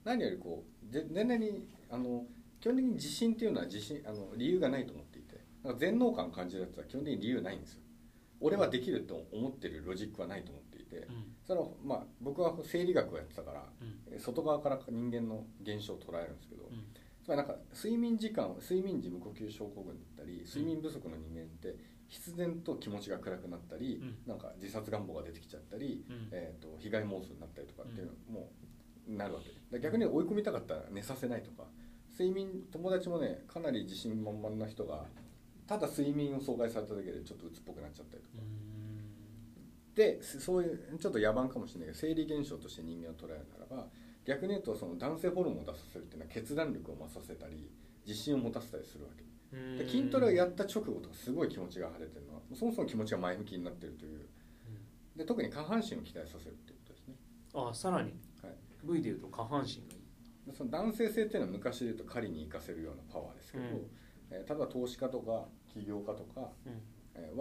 [0.06, 2.26] 何よりこうぜ全然にあの
[2.62, 7.82] 基本的に自信っていうのは自信あの理由がないと思っていてなんか全能感を感じるやつは基本的に理由ないんですよ。
[8.40, 14.14] 俺はできると思ってるロジックはないと思っていてうんそれはまあ僕は生理学をやってたからうん。
[14.14, 16.84] え外側から人間の現象を捉えるんですけどうん。
[17.24, 21.76] つまりなんか睡眠時間睡眠時無呼吸症候群だったり睡眠不足の人間って
[22.08, 24.16] 必然と気持ちが暗くなったり、うん。
[24.28, 26.28] なんか自殺願望が出てきちゃったり、うん。
[26.32, 28.52] えー、と被害妄想になったりとかっていうのも
[29.08, 29.52] なるわけ。
[29.72, 31.64] で逆に追い込みたかったら寝させないとか
[32.12, 35.06] 睡眠友達もねかなり自信満々な人が
[35.68, 38.38] ただ睡眠を阻害されただけでちょっと鬱っぽくなっちゃったりとか
[39.98, 43.88] でそういうちょっと野蛮かもしれないけど生理現象として人間を捉えるならば
[44.26, 47.72] 逆に言うとその男性ホルモンを出させるっていうのは決断力を増させたり
[48.06, 49.24] 自信を持たせたりするわけ。
[49.58, 49.78] うん。
[49.80, 54.28] で筋トレをやった直後とかすごい気持ちが晴れてるのはそもそも気持ちが前向きになってるという。
[55.16, 57.16] で特に下半身を鍛えさせるっていうことですね。
[57.56, 58.12] あさらに。
[58.44, 58.54] はい。
[58.84, 60.46] V でいうと下半身がいい。
[60.46, 63.72] でその男性性っていうのは昔で言うと狩りに生かせるようなパワーですけど、うん。
[63.72, 63.78] えー
[64.30, 67.38] 例えば投資家とか起業家とか、はうん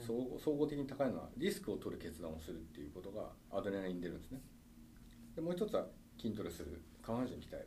[0.00, 4.40] 総合総合的に高いのはリスクを取る決断をするっていうことがアドレナリンに出るんですね。
[5.34, 5.86] でもう一つは
[6.20, 6.82] 筋トレする。
[7.02, 7.66] 下半身を鍛え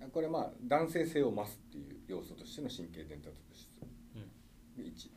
[0.00, 0.10] る。
[0.12, 3.68] これまあ男性性を増すっていう要素としての神経伝達物質。
[4.14, 4.84] うん。
[4.84, 5.10] で1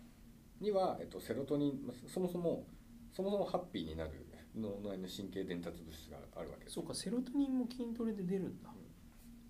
[0.62, 1.86] には、えっと、セロトニン。
[1.86, 2.66] まあそもそも
[3.14, 4.12] そもそもハッピーになる
[4.56, 6.76] 脳内の神経伝達物質があるわけです。
[6.76, 8.70] そうかセロトニンも筋トレで出るんだ。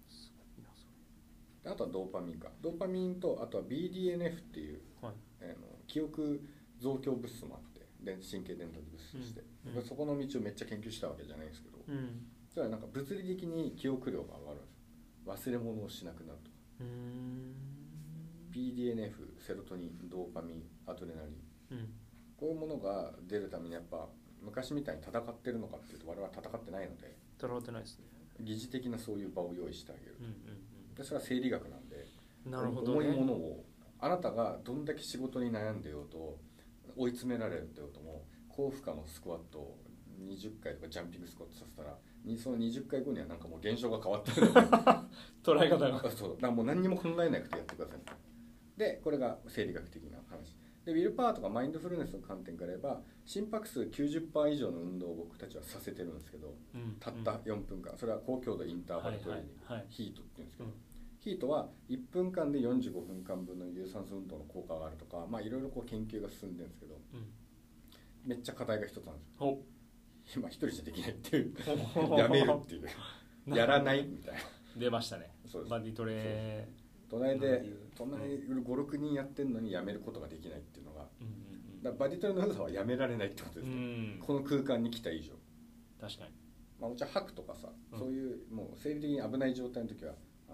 [0.07, 0.85] すごいなそ
[1.63, 2.49] であとはドーパミンか。
[2.61, 5.15] ドーパミンとあとは BDNF っていうれはい。
[5.41, 6.41] あの記憶
[6.81, 9.73] 増強物質もあってで神経伝達物質として、うん。
[9.75, 14.57] 僕はそこの道をめっちゃ研究したわけじゃないんですけど、うんそれはなんか物理的に記憶量が上がる。
[14.57, 14.67] んで
[15.37, 16.49] す忘れ物をしなくなると
[18.51, 21.77] BDNF セロトニンドーパミンアドレナリン。
[21.77, 21.93] うん。
[22.35, 24.09] こういうものが出るためにやっぱ
[24.41, 28.05] 昔みたいに戦ってるのかっていうと我々は戦ってないので戦ってないですね。
[28.39, 32.07] 疑似的なそういう場を用意してあげるうんうんでそれは生理学なんで
[32.45, 33.63] うんなるほど重いねものを
[33.99, 36.39] あなたがどんだけ仕事に悩んでようと
[37.01, 39.79] 追い詰められてようとも高負荷のスクワットを
[40.19, 44.59] 20回とかジャンピングスクワットさせたらにその20回後にはなんかもう現象が変わってるので
[45.43, 46.01] 捉え方が。
[46.05, 46.29] あそう。
[46.35, 48.79] だからもう何にも考えなくてやってください。
[48.79, 50.55] でこれが生理学的な話。
[50.85, 56.97] でウィルパワーとかマインドフルネスの観点から言えば心拍数90%以上の運動を僕たちはさせてるんですけどうん。
[56.99, 57.97] たった4分間。
[57.97, 59.85] それは高強度インターバルトレーニング、はいはいはい。
[59.89, 60.90] ヒートっていうんですけど、うん
[61.21, 67.25] ヒートは1分間で45分間分の有酸素運動の効果があるとかまあいろいろこう研究が進んでるんですけどうん
[68.25, 69.33] めっちゃ課題が一つなんですよ。
[69.39, 69.63] ほ
[70.35, 71.53] 今一人じゃできないっていう。
[71.95, 73.55] ほやめるっていう。
[73.55, 74.39] やらないみたいな。
[74.77, 75.31] 出ましたね。
[75.47, 75.71] そうです。
[75.71, 76.67] バディトレ
[77.09, 77.65] 隣で
[77.97, 81.29] 隣56人やってるのにやめることができないっていうのがうんう
[81.79, 84.19] んだからバディトレの良さはやめられないってことでうんうすね、ん。
[84.19, 85.33] この空間に来た以上、
[85.99, 86.31] 確かに。
[86.79, 87.99] まあ、もちろん吐くとかさ、うん。
[87.99, 90.13] そういうもう生理的に危ない状態の時は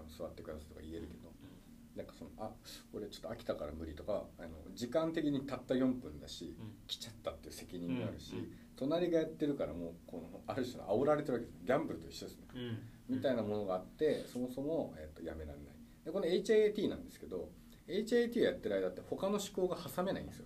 [0.09, 1.31] 座ってくださいとか言えるけど、
[1.95, 2.51] なんかそのあ
[2.93, 6.73] 俺ちょっと飽きたから無理とかあの時間的にたった4分だし、うん。
[6.87, 8.39] 来ちゃったっていう責任があるし、うん。
[8.39, 12.43] うん隣がやってるからもうこのある種の煽られてるわけですギャンブルと一緒ですね、
[13.09, 13.15] うん。
[13.15, 15.67] みたいなものがあってそもそも、えっとやめられない。
[16.05, 17.49] でこの HIAT なんですけど
[17.87, 20.45] HIAT をやってる間って他の思考が挟めないんですよ。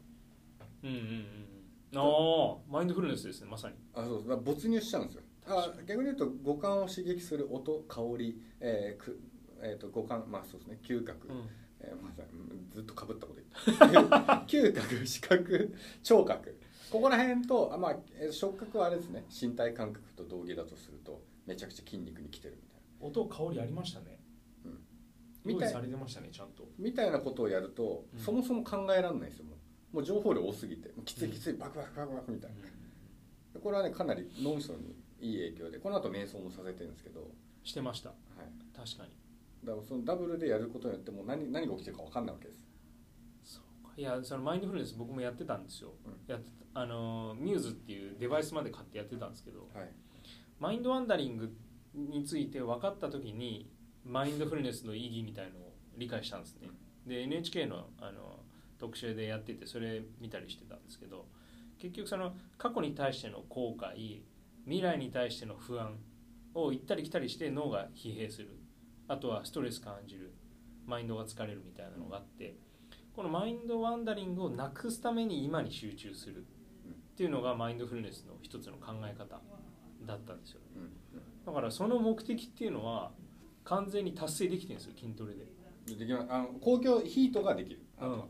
[0.83, 1.99] うんうんうんうん。
[1.99, 3.75] ああマインドフルネスですねまさに。
[3.93, 5.23] あそうだ没入しちゃうんですよ。
[5.47, 9.19] あ逆に言うと五感を刺激する音香り、えーく
[9.61, 11.49] えー、と五感まあそうですね嗅覚、うん。
[11.79, 13.77] えーまさうんずっとかぶったこと言っ
[14.45, 16.59] て嗅覚視覚聴覚
[16.91, 19.25] ここら辺とあ、まあ、えー触覚はあれですね。
[19.29, 23.07] 身体感覚と同義だとするとめちゃくちゃ筋肉に来てるみたいな。
[23.07, 24.19] 音香りありましたね。
[25.43, 25.71] みたい。
[25.71, 26.67] 用意されてましたねちゃんと。
[26.77, 28.19] みたいなことをやると、うん。
[28.19, 29.45] そもそも考えられないですよ。
[29.45, 29.55] も
[29.93, 32.57] うもう情報量多すぎてきついきついバクバクバクバクみたいな。
[33.53, 37.29] でこれはねかなり脳みそにいい影響でこの後瞑想もさせてるんですけど、はい、
[37.67, 38.11] してました。
[38.75, 39.09] 確かに
[39.63, 42.67] だからそのダブルでやることによってもう何何が起きてるか分かんないわけです。
[43.43, 43.93] そうか。
[43.95, 46.13] いやそのマインドフルネス僕もやってたんですよ、うん。
[46.27, 49.89] やってたあのミューズっていうデバイスまで買ってやってたんですけどはい。
[50.59, 51.51] マインドワンダリング
[51.93, 53.69] について分かった時に
[54.05, 56.69] マインドフルネスの意義みたいのを理解したんですね。
[57.05, 58.39] で NHK のあの
[58.79, 61.27] 特集でやっててそれ見たりしてたんですけど
[61.77, 64.21] 結局その過去に対しての後悔
[64.65, 65.97] 未来に対しての不安
[66.53, 68.49] を行ったり来たりして脳が疲弊する
[69.11, 70.33] あとはストレス感じる
[70.85, 72.55] マインドが疲れるみたいなのがあって
[73.13, 76.43] このマインドワンダリングをなくすために今に集中するっ
[77.17, 79.41] ていうのがマインドフルネスの一つの考え方
[80.05, 80.61] だったんですよ。
[81.45, 83.11] だからその目的っていうのは
[83.65, 85.45] 完全に達成できてるんですよ筋トレで。
[85.87, 86.27] でできます。
[86.31, 87.81] あの公共ヒートができる。
[87.97, 88.23] あとは、うん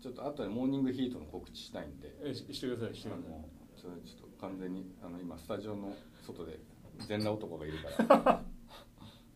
[0.00, 2.16] ちょっと後でモーニングヒートの告知したいんで。
[2.24, 4.08] えししてくださいしてください。
[4.08, 5.94] ちょっと完全にあの今スタジオの
[6.26, 6.58] 外で
[7.06, 8.42] 全裸男がいるから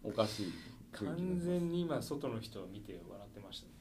[0.05, 0.53] おかしい
[0.93, 3.73] 完に全に今外の人を見て笑ってましたね。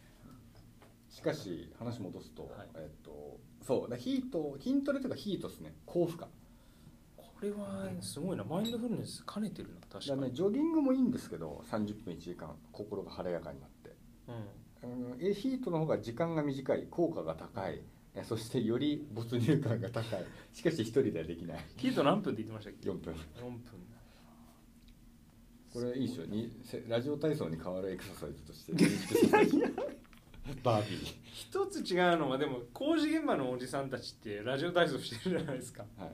[1.09, 2.69] しかし話戻すと、はい。
[2.75, 5.75] えっとそうだヒート筋トレというかヒートですね。
[5.85, 6.25] 高負荷。
[7.15, 8.43] これはすごいな。
[8.43, 13.95] マインドフルネス兼ねてるな確かに、だねジョギングもいいんですけど30分1時間心が晴れやかになって。
[14.27, 14.35] うん。
[14.83, 17.81] あのえヒートの方が時間が短い効果が高い。
[18.15, 20.25] えそしてより没入感が高い。
[20.51, 21.59] しかし一人ではできない。
[21.77, 23.13] ヒート何分って言ってましたっけ？4分。
[23.13, 23.92] 4分
[25.73, 28.73] これいいですよにせラジオ体操に代わるエクササイズとして。
[28.73, 29.57] 認識させて
[30.63, 31.15] バービー。
[31.33, 35.83] 一つ違うのはでも工事現場のおじさんたちってラジオ体操してるじゃないですか。
[35.97, 36.11] はい。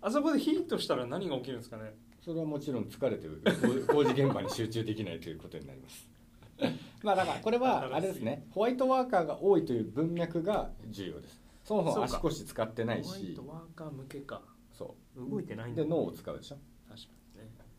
[0.00, 1.92] あそこでヒートしたら何が起きるんですかね？
[2.24, 3.42] それはもちろん疲れてる
[3.86, 6.08] 工工事現場に集中できないということになります。
[7.02, 8.46] まあだからこれはあれですね。
[8.50, 11.42] ホワイトワーカーが多いという文脈が重要です。
[11.64, 14.40] そもそも足腰使ってないホワイしトワーカー向けか。
[14.72, 16.56] そ動いてないんで脳を使うでしょ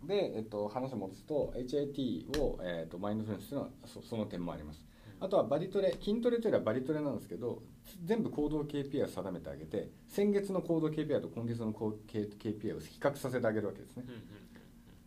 [0.06, 4.86] で、えっと、話を戻すと HIT を、えっと、マインドフルネスというのはそその点もあります。
[5.20, 7.64] あとはバリトレ筋トレというよりはバリトレなんですけど
[8.04, 14.04] 全部行動 KPI を定めてあげて先月の行動 KPI と今月の KPI を比較させてあげるわけですね。
[14.08, 14.22] うんうん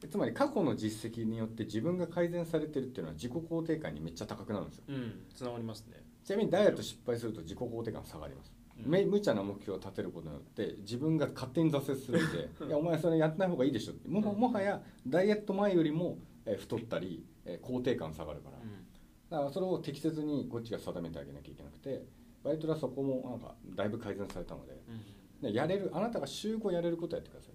[0.00, 4.84] でつまり過去の実績によって自分が改善されてるっていうのは自己肯定感にめっちゃ高くなるんですよ。
[4.88, 6.04] うんうんつながりますね。
[6.24, 14.08] ちなみにダイエット失敗すると自己肯定感下がります、うんめ無茶な目標を立てることによって自分が勝手に挫折するんで いやお前それやってない方がいいでしょって。
[14.08, 18.58] ももはやダイエット前よりもえー太ったりえー肯定感下がるから。
[18.58, 18.86] うん。
[19.30, 22.04] だからそれを適切にこっちが定めてあげなきゃいけなくて
[22.44, 24.72] バイトはそこもなんかだいぶ改善されたので。
[24.88, 25.50] うん。
[25.50, 27.54] でやれるあなたが週5やれることやってください。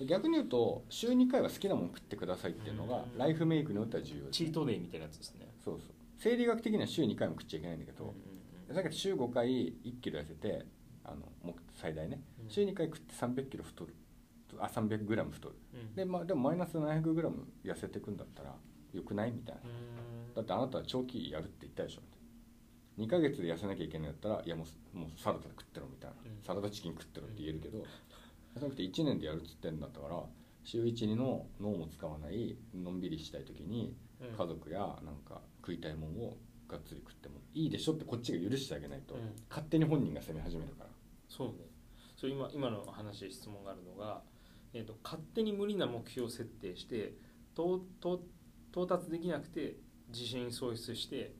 [0.00, 3.18] で逆に言うと週2回は好きなもの食ってくださいっていうのがうん。
[3.18, 5.48] ライフメイクによっては重要ですチートデイみたいなやつですね。
[5.64, 5.90] そうそう。
[6.16, 8.14] 生理学的には週2回も食っちゃいけないんだけど、
[8.70, 9.48] うんうんさっき週5回
[9.84, 10.64] 1キロ痩せて
[11.04, 12.20] あのもう最大ね。
[12.42, 12.50] うん。
[12.50, 13.90] 週2回食って300キロ太る。
[13.90, 13.94] っ
[14.58, 15.54] あ 300g 太る。
[15.74, 15.94] うん。
[15.94, 17.32] で,、まあ、でもマイナス 700g
[17.64, 18.54] 痩せていくんだったら
[18.92, 19.32] よくない？
[19.32, 19.60] みたいな。
[19.62, 20.34] うん。
[20.34, 22.02] だってあなたは長期やるって言ったでしょ。
[22.98, 26.42] 2ヶ月で痩せなきゃいけないんだったらいやもうもうサラダ食ってろみたいな、うん。
[26.44, 30.22] サラダチキン食ってろって言えるけど、じゃなくて1年でやるっつってんだったから
[30.64, 34.36] 週12の脳も使わないのんびりしたい時にうん。
[34.36, 36.36] 家族やなんか食いたいもんを
[36.70, 39.20] がっつり食ってもいいでしょってこっちが許してあげないと、うん。
[39.48, 40.90] 勝手に本人が責め始めるから。
[41.28, 41.54] そうね。
[42.16, 44.22] それ今今の話で質問があるのが、
[44.72, 47.14] えー、と勝手に無理な目標を設定して
[47.54, 47.80] 到
[48.86, 49.76] 達できなくて
[50.08, 51.34] 自信喪失して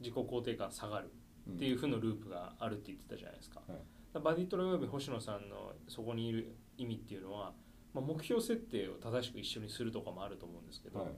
[0.00, 1.10] 自己肯定感下がる
[1.48, 4.20] っていう負のループがあるって言ってたじゃないですか,、はい。
[4.20, 7.54] バディトレおよび星野さんのそこにいる意味っていうのは、
[7.94, 11.08] まあ、目標設定を正しく一緒にするとかもあると思うんですけど、はい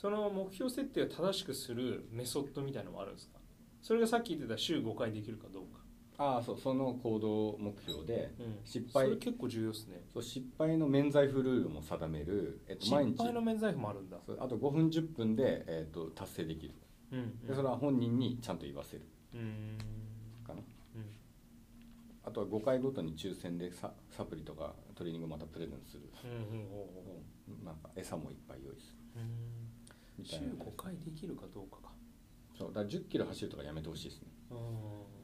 [0.00, 3.40] その目標設定を正しくするメソッドみたいなのもあるんですか？
[3.82, 5.80] それがさっき言ってた週5回できるかどうか、
[6.18, 10.04] ああそうその行動目標でうん、失敗それ結構重要ですね。
[10.12, 16.74] そう失敗の免罪符ルールも定める、えっと、毎日失敗の免罪符もあるんだ、あと5分10分で、えっと達成できる。
[17.10, 19.02] うんでそれは本人にちゃんと言わせる。
[19.34, 19.78] うん。
[20.46, 20.60] かな？
[20.94, 21.04] うん。
[22.24, 28.98] あとは5回ごとに抽選でササプリとかトレーニングまたプレゼントする、うんうんなんか餌もいっぱい用意する。
[29.16, 29.28] ううん
[30.24, 30.46] 週いな。
[30.54, 31.92] 5回できるかどうかか。
[32.56, 34.28] そうだから1 0キロ走るとかやめてほしいですね。
[34.50, 34.58] うん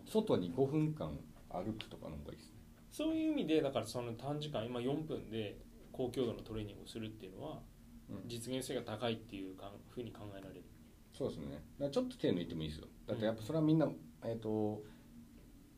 [0.07, 2.59] 外に5分間歩くとかの方がいいですね。
[2.91, 5.59] そういう意味でだからその短時間今4分で
[5.93, 7.61] 高強度のトレーニングをするっていうのは
[8.11, 8.29] うん。
[8.29, 10.65] 実現性が高いっていうかふうに考えられる。
[11.17, 11.91] そうですね。
[11.91, 12.87] ちょっと手抜いてもいいですよ。
[13.07, 13.89] だってやっぱそれはみんな、
[14.25, 14.83] えっ、と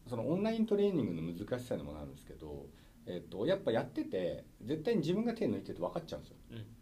[0.06, 2.66] そのオンライントレーニングの難しさにもなるんですけど、
[3.06, 6.75] えっとやっぱやってて絶対に自分が手抜いてると分かっちゃうんですよ、うん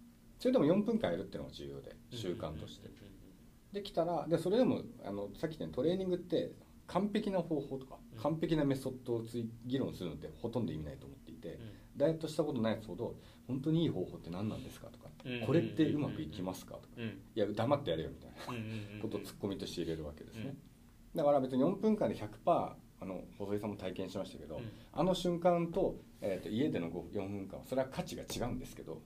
[0.44, 2.90] それでも4分間やるっていうのが重要で習慣として、
[3.72, 6.52] できたらでそれでもあのさっき言ったようにトレーニングって
[6.86, 8.22] 完璧な方法とか、うん。
[8.22, 11.58] 完璧なメソッドをつい議論するのってほとんど意味ないと思っていて、うん。
[11.96, 13.14] ダイエットしたことないやつほど
[13.48, 20.54] 本当にいい方法って何なんですかとか、うんこれってうまくいきますかとか、いや黙ってやれよみたいなことをツッコミとして入れるわけですね、
[21.14, 22.76] だから別に4分間で100%あ
[23.06, 24.70] の細井さんも体験しましたけど、うん。
[24.92, 29.00] あの瞬間と,、えー、と家での5 4分間はそれは価値が違うんですけど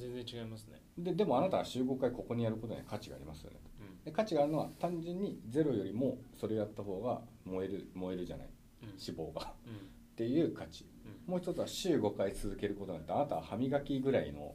[0.00, 0.80] 全然違いますね。
[0.98, 3.60] ででもあなたは週5回ここにやることには価値がありますよね。
[3.80, 4.04] うん。
[4.04, 8.48] で価値があるのは単純にゼロよりもそれをやった方が燃える燃えるじゃない。
[8.82, 8.88] うん。
[8.88, 8.98] 脂
[9.30, 9.54] 肪が。
[9.66, 9.72] うん。
[9.74, 9.78] っ
[10.16, 10.86] ていう価値。
[11.26, 11.30] うん。
[11.32, 14.54] もう一つは週5回続けることによってあなたは歯磨きぐらいの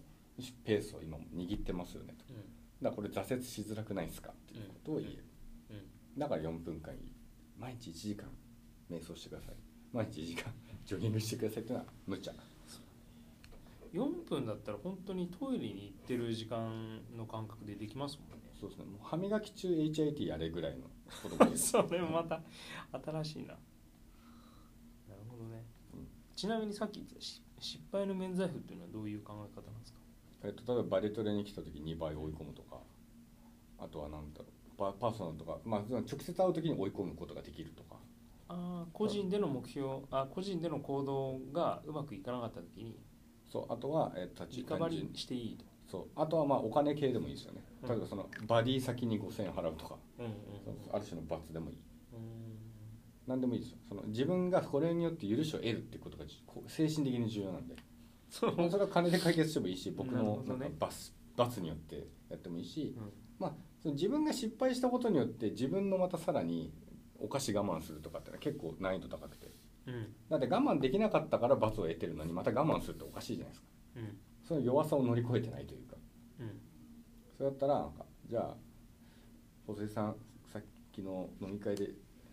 [0.65, 2.25] ペースを今も握ってますよねと。
[2.33, 2.41] うん。
[2.81, 4.31] だからこれ挫折しづらくないですか？
[4.31, 5.23] っていうことを言える。
[5.71, 5.73] う
[6.17, 6.19] ん。
[6.19, 6.99] だから4分間いい。
[7.57, 8.29] 毎日1時間
[8.91, 9.55] 瞑想してください。
[9.93, 10.53] 毎日1時間
[10.85, 12.31] ジョギングしてくださいっていうのは無茶
[13.95, 18.51] 4分だったら本当にトイレに行ってる時間の感覚でできますもんね。
[18.59, 18.85] そうですね。
[18.85, 20.83] もう歯磨き中 HIT やれぐらいの
[21.23, 21.57] ことがいいで。
[21.57, 22.41] す それもまた
[22.91, 23.47] 新しいな。
[23.47, 23.55] な
[25.15, 26.07] るほどね、うん。
[26.35, 29.99] ちなみにさっき言ってたし失敗の免罪符っていうのはどういう考え方なんですか？
[30.43, 32.81] えっと、例えばバレトレに来た時2倍追い込むとか。
[33.77, 34.77] あとは何だろう。
[34.77, 37.95] パパーソナルとか、まあ、直接会う時に追い込むことができるとか。
[38.47, 42.99] ああ個人での目標あ個人での行動がうまくいかなかった時に
[43.55, 45.63] そうあとは、えー、立ちリカバリ単純ーしていいと。
[45.89, 47.63] そうあとはまあお金系でもいいですよね。
[47.83, 47.89] うん。
[47.89, 50.31] 例えばそのバディ先に5000円払うとか、うんうん
[50.65, 51.77] そうある種の罰でもいい。
[52.13, 52.19] うん。
[53.27, 53.77] 何でもいいですよ。
[53.87, 56.25] その自分がこれによって許しを得るっていうことが
[56.67, 57.75] 精神的に重要なんで。
[58.29, 63.13] それは金で解決してもいいし僕のなんか罰罰によってやってもいいし、うん。
[63.39, 66.73] まあ、その自分が失敗したことによって自分のまたさらに
[67.19, 69.47] お菓子我慢するとかってのは結構難易度高くて
[69.87, 70.07] うん。
[70.29, 73.67] だって我慢できなかったから罰を得てるのにまた我慢するっておかしいじゃないですか。
[73.97, 74.17] うん。
[74.47, 75.95] その弱さを乗り越えてないというか。
[76.39, 76.61] うん
[77.37, 78.55] それだったらなんかじゃあ
[79.67, 80.15] 細井さん
[80.51, 80.61] さっ
[80.93, 81.89] きの飲み会で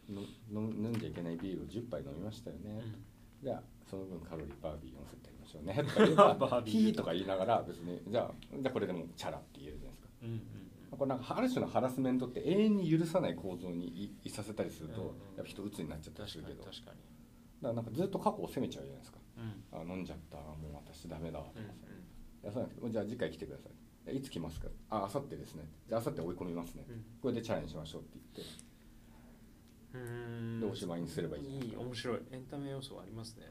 [0.08, 2.82] の飲飲んじゃいけないビールを10杯飲みましたよね、
[3.42, 5.74] じゃあその分カロリーバービー乗せてやりましょうね。
[5.74, 8.00] とか言えばヒーとか言いながら別に。
[8.06, 10.08] じゃあじゃあこれでもチャラって言えるじゃないですか。
[10.22, 10.40] うんうん
[10.92, 16.70] これなんかある種のハラスメントって永遠に許さない構造にいいさせたりすると、やっぱ人鬱になっちゃったりす確るけど。
[16.70, 17.00] だかかに。
[17.00, 17.11] 確
[17.62, 19.18] かにらなんかずっと過去を責めちゃうじゃないですか。
[19.38, 19.90] うん。
[19.90, 21.72] あ飲んじゃったもう私ダメだとかうんさ、
[22.42, 23.68] いやそうなんですけどじゃあ次回来てくださ
[24.10, 24.16] い。
[24.16, 24.68] いつ来ますか。
[24.90, 25.64] あ明後日ですね。
[25.88, 26.84] じゃあ明後日追い込みますね。
[26.88, 27.04] うん。
[27.22, 28.52] これでチャレンジしましょうって言って。
[29.94, 30.60] うん。
[30.60, 32.20] でおしまいにすればいいいい面白い。
[32.32, 33.46] エンタメ要素はありますね。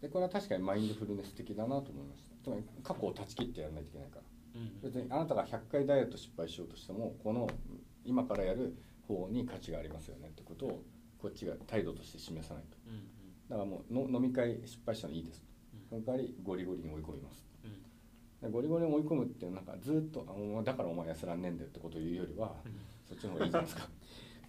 [0.00, 2.34] でこれは確かにマインドフルネス的だなと思いました。
[2.42, 4.22] つまり過去を断ち切ってやらないといけないから。
[4.22, 7.48] うん別にあなたが100回ダイエット失敗しようとしてもこの
[8.04, 8.76] 今からやる
[9.06, 10.82] 方に価値がありますよねってことを
[11.18, 12.76] こっちが態度として示さないと。
[12.86, 13.07] うん
[13.48, 15.44] だからもうの飲み会失敗したのいいです。
[15.74, 15.88] うん。
[15.88, 17.44] その代わりゴリゴリに追い込みます。
[17.64, 18.48] うん。
[18.48, 22.72] でゴリゴリに追い込むっていうなんかずっとあだからお前痩せらんねえんだよってことを言うよりはうん。
[23.08, 23.88] そっちの方がいいじゃないですか。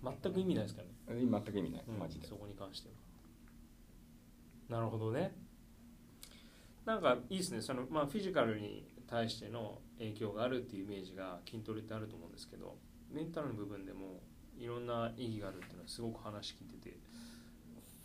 [0.24, 1.22] 全く意味ないですからね。
[1.22, 1.84] 今全く意味ない。
[1.88, 2.28] うんマジで。
[2.28, 4.80] そこに関しては。
[4.80, 5.34] なるほどね。
[6.86, 7.62] なんかいいですね。
[7.62, 12.78] その、まあ、フィジカルに対しての影響があるっていうイメージが筋トレってあると思うんですけど
[13.12, 14.22] メンタルの部分でも
[14.58, 16.98] いろんな意義があるっていうのはすごく話聞いてて、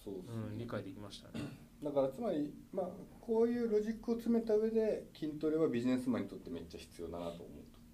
[0.05, 1.45] そうですうん、理解できましたね。
[1.83, 2.87] だからつまり、まあ、
[3.21, 7.49] こういうロジックを詰めた上で筋トレはビジネスマンにとってめっちゃ必要だなと思うと。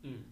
[0.05, 0.23] うんうん。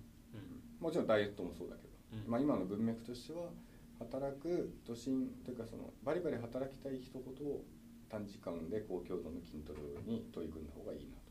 [0.80, 2.30] もちろんダイエットもそうだけど、うん。
[2.30, 3.50] まあ、今の文脈としては
[3.98, 7.62] 働く都心というかそのバリバリ働きたい人ほど
[8.08, 11.22] 短時間で高強度の筋トレに取り組んだ方がいいなと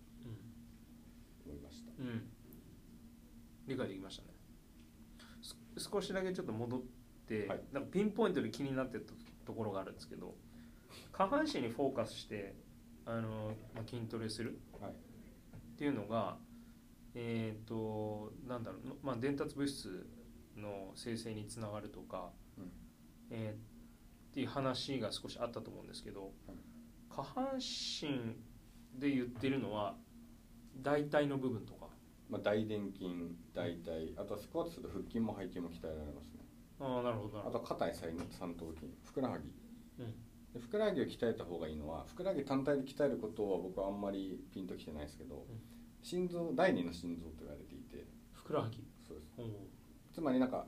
[1.46, 1.92] 思いました。
[2.00, 2.08] うん。
[2.08, 2.24] うん。
[3.68, 4.30] 理解できましたね。
[5.42, 6.82] す少しだけちょっと戻っ
[7.28, 7.62] て、はい。
[7.72, 9.14] なんかピンポイントで気になってた
[9.48, 10.36] ところがあるんですけど
[11.14, 12.54] 下半身にフォーカスして
[13.06, 14.92] あの、まあ、筋トレするはい。
[14.92, 14.96] っ
[15.78, 16.38] ていうのが
[17.16, 20.08] えっ、となんだろう、まあ、伝達物質
[20.56, 22.72] の生成につながるとか、うん。
[23.32, 23.78] えー
[24.32, 26.32] っていう話が少しあったと思うんですけど、
[27.10, 28.36] 下半身
[29.00, 29.96] で言ってるのは
[30.84, 31.88] 大腿の部分とか。
[32.30, 33.06] まあ、大臀筋
[33.56, 36.37] 大腿あとはスクワットすると腹筋も背筋も鍛えられますね
[36.80, 38.92] ああなるほどあとは肩三三頭筋。
[39.04, 39.50] ふくらはぎ。
[40.00, 40.12] うん。
[40.54, 45.46] でふくらはぎを鍛えた方がいいのはふくらはぎ単体で鍛えることは僕はあんまりピンときてないですけど、
[46.02, 48.06] 心臓第二の心臓と言われていて。
[48.34, 48.84] ふくらはぎ。
[49.08, 49.32] そうです。
[50.14, 50.66] つまりなんか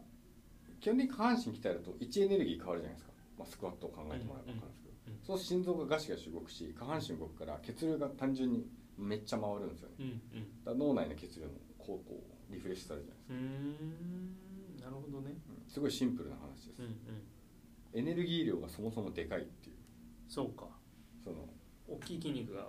[0.80, 9.95] 基本的に下半身鍛えると位置エネルギー変わるじゃないですか、まあ、スクワットを考えてもらえば分かるんですけど、うんうんそうすると心臓がガシガシ動くし下半身動くから血流が単純にめっちゃ回るんですよね。
[9.99, 10.64] うんうん。
[10.64, 13.89] だから脳内の血流もこうこうリフレッシュされるじゃないですか、
[14.82, 15.32] なるほどね。
[15.49, 16.93] うんすごいシンプルな話です、うんうん。
[17.93, 19.75] エネルギー量がそもそもでかいっていう。
[20.27, 20.67] そうか。
[21.23, 21.47] その
[21.88, 22.67] 大きい筋肉が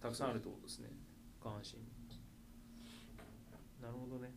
[0.00, 0.88] たくさんあるってことですね。
[1.40, 1.78] 下半身。
[1.78, 1.84] に
[3.80, 4.32] なるほどね。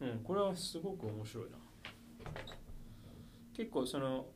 [0.00, 1.58] うんこれはすごく面白いな。
[3.54, 4.26] 結構その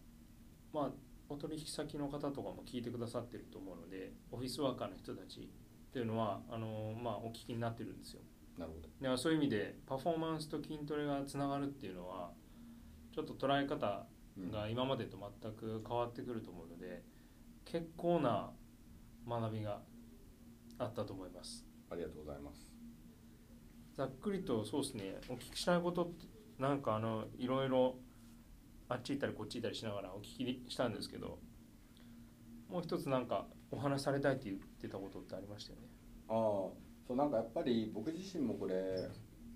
[0.72, 0.90] まあ
[1.28, 8.20] お取引先の方とかも聞いてくださってると思うのでオフィスワーカーの人たちっていうのはあのまあお聞きになってるんですよ
[8.61, 8.82] なるほど。
[8.82, 12.30] だからそういう意味でパフォーマンスと筋トレがつながるっていうのは
[13.14, 14.06] ちょっと捉え方
[14.36, 14.50] うん。
[14.50, 17.02] が今までと全く変わってくると思うので
[17.64, 18.50] 結構な
[19.28, 19.80] 学びが
[20.78, 21.66] あったと思います。
[21.90, 22.70] ありがとうございます。
[23.94, 26.26] ざっくりとそうですねお聞きしたいことって
[26.58, 27.96] なんかあのいろいろ
[28.88, 31.38] あっち行ったりこっち行ったりしながらお聞きしたんですけど
[32.68, 35.88] もう一つなんかお話しされたいって言ってたことってありましたよね。
[36.28, 39.09] ああそうなんかやっぱり僕自身もこれ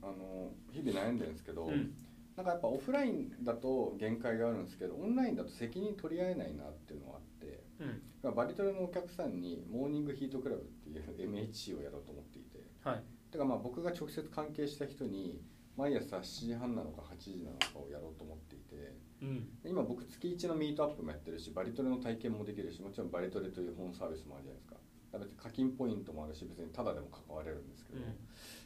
[0.02, 1.94] あの日々悩んでるんですけど、うん。
[2.36, 8.02] なんかやっぱオフラインだと限界があるんですけどオンラインだと責任取り合えないなっていうのがあってうん。
[8.22, 13.02] まあバリトレのお客さんにモーニングヒートクラブっていう MHC をやろうと思っていてはい。
[13.30, 15.40] だからまあ僕が直接関係した人に
[15.76, 18.92] 毎朝7時半なのか8時なのかをやろうと思っていて
[19.22, 19.48] うん。
[19.64, 24.76] 今僕月1のミートアップもやってるしバリトレの体験もできるしもちろんバリトレという本サービスもあるじゃないですか
[25.18, 28.02] 別に課金ポイントもあるし別にタダでも関われるんですけど、い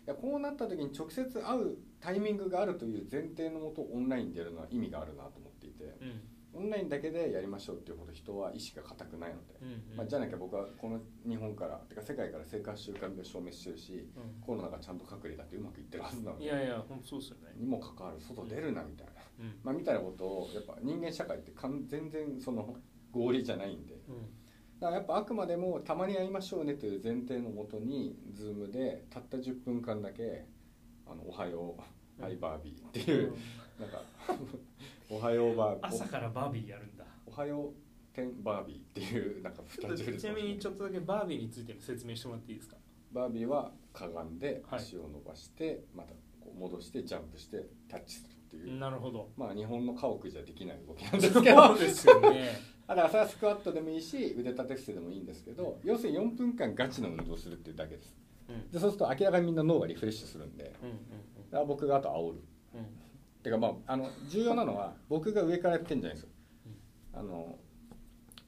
[0.06, 6.20] やこうなった時に直接会うタイミングがあるという前提のもとオンラインでやるのは意味があるなと思っていてうん。
[6.54, 17.52] オンラインだけでやりましょうっていうほど人は意識が固くないので、うんまあ、じゃなきゃ僕はこの日本からてか世界から生活習慣病消滅してるしうコロナがちゃんと隔離だってうまくいってるはずなのでんいやいや本当そうですよね。
[17.56, 19.54] にもかかわらず外出るなみたいな、うん。
[19.62, 22.74] まあ、みたいなことをやっぱ人間社会ってかん全然その
[23.12, 24.28] 合理じゃないんでうん
[24.80, 30.46] だからやっぱあくまでもたまに会いましょうねという前提のもとに Zoom でたった10分間だけ
[31.06, 32.24] 「あのおはよう、うん。
[32.24, 33.32] はいバービー」っていう、
[33.80, 34.02] なんか
[35.10, 37.04] 「おはようバービー」朝からバービーやるんだ。
[37.26, 37.72] おはよう
[38.12, 42.76] 天バービーっていうなんかちょっとちなみにちょっとだけバービーについての説明してもらっていいですか？
[43.12, 44.80] バービーはかがんではい。
[44.80, 49.30] 足を伸ばして、またこう戻してジャンプしてタッチするっていう、なるほど。
[49.36, 51.68] まあ日本の家屋じゃできない動きなんですけど。
[51.68, 58.16] そうですよねだからそれはスクワットでもいいし腕立て伏せでもいいんですけど要するに4分間ガチの運動するっていうだけです。
[58.48, 58.70] うん。
[58.70, 62.40] でそうすると明らかにみんな脳がリフレッシュするんでうんうん僕があと煽る。
[62.74, 62.80] うん。
[62.80, 62.86] うん
[63.42, 66.30] てかまああの重要なのは僕が上からやってんじゃないですよ。
[67.12, 67.58] あの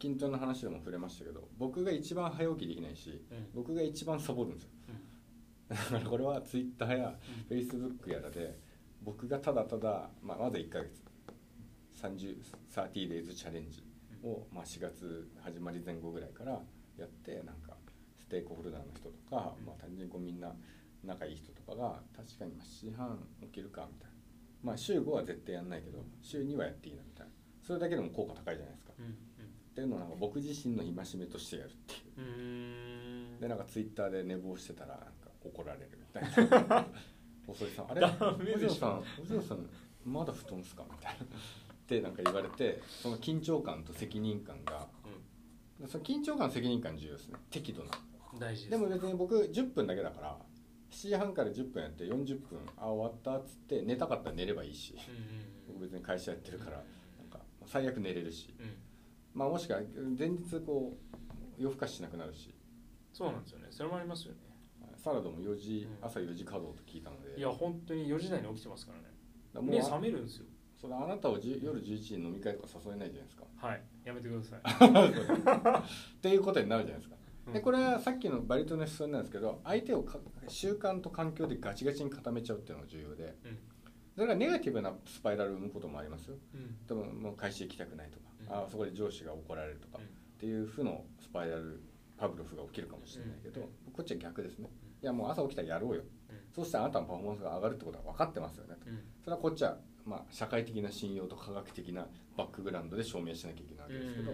[0.01, 3.47] 筋トレの話でも触れましたけど僕が一番早起きできないしうん。
[3.55, 4.71] 僕が一番サボるんですよ。
[5.69, 7.19] だからこれはツイッターや
[7.49, 8.59] フェイスブックやらで
[9.03, 11.11] 僕がただただ、まあ、まず1ヶ月。
[12.01, 12.37] 30
[12.75, 13.83] 30days チャレンジ
[14.23, 16.61] を、まあ、4月始まり前後ぐらいから
[16.97, 17.77] やってなんか
[18.19, 20.55] ステークホルダーの人とか、まあ、単純にこうみんな
[21.05, 24.17] 仲いい人とかが確かにまあ7時半起きるかみたいな。
[24.63, 27.33] まあ週5は絶対やんないけど週2はやっていいなみたいな。
[27.63, 28.93] それだけでも効果高いじゃないですか。
[28.99, 29.07] うん
[29.71, 33.39] っていうのをなんか僕自身の戒めとしてやるっていう。
[33.39, 36.87] うでなんかツイッターで寝坊してたらなんか怒られるみたいな。
[37.47, 38.03] 細井さんあれ？
[38.55, 39.67] お嬢さんお嬢さん
[40.05, 40.85] まだ布団っすか？
[40.91, 41.27] みたいな
[41.97, 44.87] ってなんか言われてその緊張感と責任感が。
[45.81, 47.35] でその緊張感責任感重要ですね。
[47.51, 47.91] 適度な。
[48.39, 50.39] 大事ですでも別に僕10分だけだから
[50.93, 54.95] 7時半から10分やって40分あ終わったっつって寝たかったら寝ればいいし。
[54.95, 54.97] う
[55.71, 56.77] ん僕別に会社やってるから
[57.19, 58.55] なんか最悪寝れるし。
[58.59, 58.67] うん。
[58.67, 58.73] うん
[59.33, 59.81] まあもしくは
[60.19, 61.17] 前日こう
[61.57, 62.55] 夜更かししなくなるし。
[63.13, 63.67] そうなんですよね。
[63.71, 64.39] それもありますよね。
[64.97, 66.07] サラダも4時うん。
[66.07, 67.39] 朝4時稼働と聞いたので。
[67.39, 69.05] いや本当に4時台に起きてますからね。
[69.55, 70.47] もう目覚めるんですよ
[70.81, 73.45] それあなたをじ夜11時に飲み会とか誘えないじゃないですか。
[73.57, 73.83] はい。
[74.03, 74.61] やめてください。
[76.17, 77.17] っていうことになるじゃないですか。
[77.49, 77.53] うん。
[77.53, 80.19] でこれはさっきのバリトの質問なんですけど相手をか
[80.49, 83.37] 習慣と環境でガチガチに固めちゃうっていうのが重要で。
[83.45, 83.59] うん。
[84.15, 86.37] それがネガティブなスパイラルを生むこともありますよ。
[86.55, 86.87] うん。
[86.87, 88.65] でももう会社行きたくないとか、うん。
[88.65, 90.05] あそこで上司が怒られるとか、うん。
[90.05, 90.09] っ
[90.39, 91.83] ていう負のスパイラル
[92.17, 93.93] パブロフが起きるかもしれないけど、うん。
[93.93, 94.71] こっちは逆ですね。
[95.03, 96.37] いやもう朝起きたらやろうよ、うん。
[96.55, 98.91] そうしたらあなたのパフォーマンスが上がるってことは分かってますよねと。
[98.91, 99.03] うん。
[99.23, 99.79] それはこっちは、
[100.11, 102.05] まあ、社会的な信用と科学的な
[102.37, 104.33] バックグラウンドで証明しなきゃいけないわけですけど、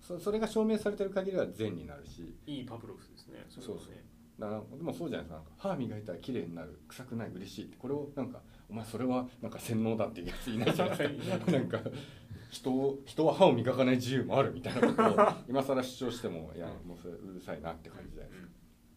[0.00, 2.34] そそれが証明されてる限りは善になるし。
[2.46, 3.78] いいパブロフですねそうそう
[4.38, 5.42] だからでもそうじゃないですか。
[5.58, 8.40] 歯磨いたら綺麗になる臭くない嬉しいってこれをなんか
[8.70, 11.52] お前それはなんか洗脳だっていうやついないじゃないですか。
[11.52, 11.80] なんか
[12.50, 18.48] 人を人は歯を磨かない自由もあるみたいなことを 今更主張してもいやもうそれうるさいなって感じじゃないですか。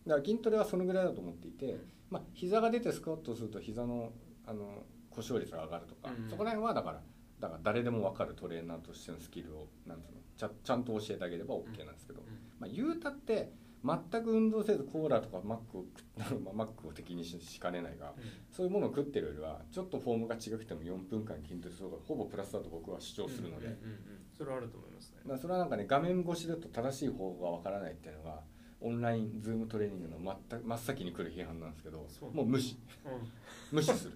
[0.08, 1.78] だから筋トレはそのぐらいだと思っていて、
[2.10, 4.12] まあ、膝が出てスクワットすると膝の
[4.46, 6.30] あの故障率が上がるとか、うん。
[6.30, 7.02] そこら辺はだから
[7.40, 12.22] だから誰でも分かるトレーナーとしてのスキルをなんつうのちゃちゃんと教えてあげれば OK なんですけど、
[12.60, 13.52] まあ、言うたって
[13.84, 15.86] 全く運動せずコーラとかマックを
[16.18, 18.14] 食っ まあマックを敵にししかねないが
[18.52, 24.00] そういうものを食ってるよりはちょっとフォームが違くても4分間筋トレする方がほぼプラスだと僕は主張するので、うんうんうんうん。
[24.34, 25.38] それはあると思いますね。
[25.38, 28.44] それはなんかね画面越しだと正しい方法がわからないっていうのが
[28.82, 32.78] オンラインズームトレーニングの真っ真っ先に来る批判なんですけどもう無視。
[33.06, 33.78] うん。
[33.78, 34.14] 無視する。
[34.14, 34.16] い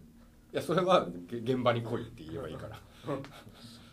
[0.56, 2.80] やそれはげ現場に来いって言えばいいから。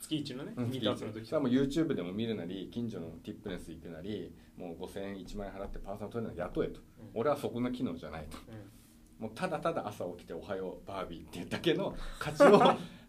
[0.01, 1.25] 月一のねうんミートアップの時。
[1.27, 7.11] それはもう YouTube でも見るなり近所のティップネス行くなりもう5000円1万円払ってパーソナルトレーナー雇えと、うん。
[7.15, 8.39] 俺はそこの機能じゃないと。
[9.19, 9.25] うん。
[9.25, 12.61] もうただただ朝起きて「おはようバービー」っていうだけの 価値を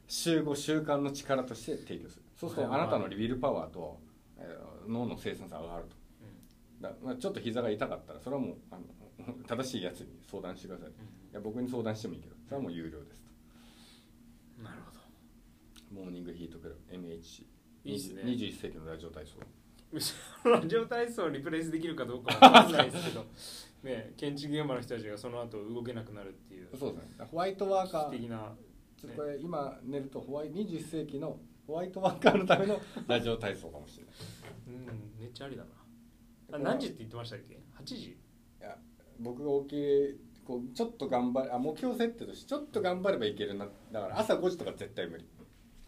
[0.08, 2.26] 週5習慣の力として提供する。
[2.36, 4.00] そうするとあなたのウィルパワーと、
[4.38, 5.96] えー脳の生産性が上がると。
[6.82, 10.90] だまあ、ちょっと膝が痛かったらそれはもうあの正しいやつに相談してください。
[10.90, 10.94] い
[11.32, 13.21] や僕に相談してもいいけどそれはもう有料です
[16.02, 17.44] モーニングヒートクラブ MHC
[17.86, 18.24] いいっすね。
[18.24, 19.38] 21世紀のラジオ体操。
[20.50, 23.26] ラジオ体操をリプレイスできるかどうかは分かんないですけど。
[23.84, 26.70] ね建築現場の人たちがその後動けなくなるっていう。
[26.76, 27.26] そうですね。
[27.26, 28.12] ホワイトワーカー。
[28.12, 28.56] 的な
[28.98, 34.16] ちょっとこれ今寝るとホワイ21世紀のホワイトワーカーのためのラジオ体操かもしれない。
[34.68, 35.70] うんめっちゃありだな。
[36.54, 38.10] あ何時って言ってましたっけ？8時？
[38.10, 38.18] い
[38.60, 38.78] や
[39.20, 43.68] 僕が起きこうちょっと頑張れあ目標設定としてちょっと頑張ればいけるな。
[43.92, 45.26] だから朝5時とか絶対無理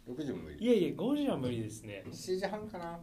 [0.08, 0.58] 6時も無理。
[0.58, 2.04] いやいや5時は無理ですね。
[2.08, 3.00] 7時半かな。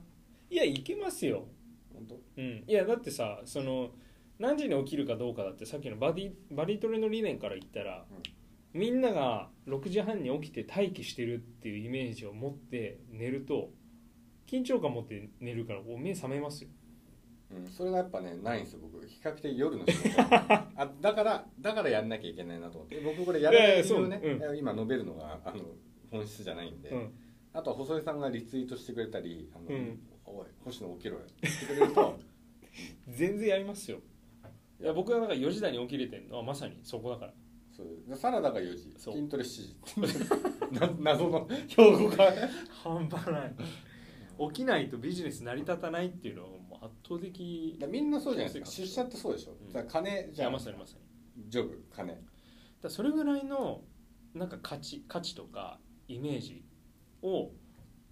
[0.51, 1.47] いやいけますよ。
[1.95, 2.21] 本当？
[2.37, 2.65] うん。
[2.67, 3.91] いやだってさその
[4.39, 8.05] 何時に起きるかどうかだってさっきのバディバディトレの理念から言ったら、
[8.73, 13.71] みんなが6時半に起きて待機してるっていうイメージを持って寝ると
[14.47, 16.71] 緊張感持って寝るからこう目覚めますよ。
[17.53, 19.07] うん、それがやっぱねないんですよ僕。
[19.07, 23.01] 比較的夜の仕事あだからだからやんなきゃいけないなと思って。
[23.01, 24.57] 僕これやらない理由をねいやいやそう。
[24.57, 25.65] 今述べるのがあの
[26.11, 27.13] 本質じゃないんで、うん。
[27.53, 30.01] あとは細井さんがリツイートしてくれたり「あのうん。
[30.25, 32.19] おい星野起きろよ」って言ってくれると。
[33.09, 34.01] 全然やりますよ。
[34.81, 34.93] いや。
[34.93, 37.35] 僕がなんか4時台に起きれてるのはまさにそこだから。
[37.77, 38.95] そうでサラダが4時。
[38.99, 39.47] 筋トレ7
[40.71, 40.75] 時。
[40.79, 42.33] な謎の標語が。
[42.83, 43.55] 半端ない。
[44.49, 48.83] 起きないとビジネス成り立たないっていうのはもう圧倒的だみんなそうじゃないですか。
[48.83, 49.87] 出社ってそうでしょ、うん。
[49.89, 50.97] 金じじゃゃああまさにまさ
[51.37, 51.51] に。
[51.51, 52.17] ジョブ金。
[52.81, 53.83] だそれぐらいの
[54.35, 55.79] なんか価値価値とか
[56.15, 56.65] イメージ
[57.23, 57.51] を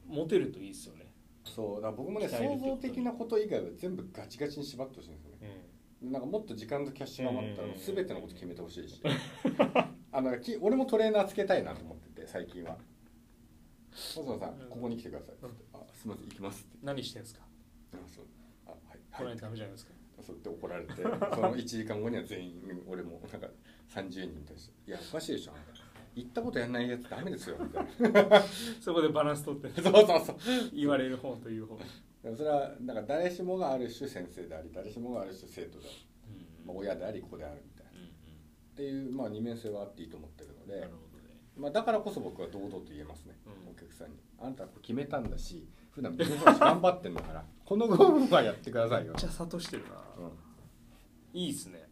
[0.06, 1.12] 持てるといいですよね、
[1.44, 5.66] そうだ僕もね鍛えるってこと創造的なこと以外は全部ガチガチに縛ってほしいんですよね。
[6.02, 9.02] なんかもっと時間とキャッシュが余ったらうん全てのこと決めてほしいし。
[10.10, 12.78] あのき俺もトレーナーつけたいなと思ってて最近は。
[13.92, 15.34] 細野さんここに来てください。
[15.34, 16.78] っつって「あすみません行きます」って。
[16.82, 17.40] 何してんすか？
[17.94, 18.24] あそう。
[18.66, 19.92] あはい来ないとダメじゃないですか。
[20.22, 23.48] そうって怒られてその1時間後には全員俺もなんか
[23.88, 28.42] 30人に対して「いやおかしいでしょあんた行ったことやんないやつダメですよ」みたいな
[28.80, 29.80] そこでバランス取って。
[29.82, 30.36] そうそうそう。
[30.74, 31.78] 言われる方という方、
[32.22, 35.96] でもそれはなんか誰しもがある種先生であり誰しもがある種生徒である、
[36.66, 37.90] まあ、親であり子であるみたいな。
[37.90, 37.94] っ
[38.76, 40.88] ていう、まあ、二面性はあっていいと思ってるので。
[41.56, 43.72] まあ、だからこそ僕は堂々と言えますね、うん。
[43.72, 44.16] お客さんに。
[44.38, 49.12] あなた決めたんだし普段ビジネス話頑張ってんだから この5分はやってくださいよ。
[49.14, 51.40] めっちゃ諭してるな、うん。
[51.40, 51.88] いいっすね。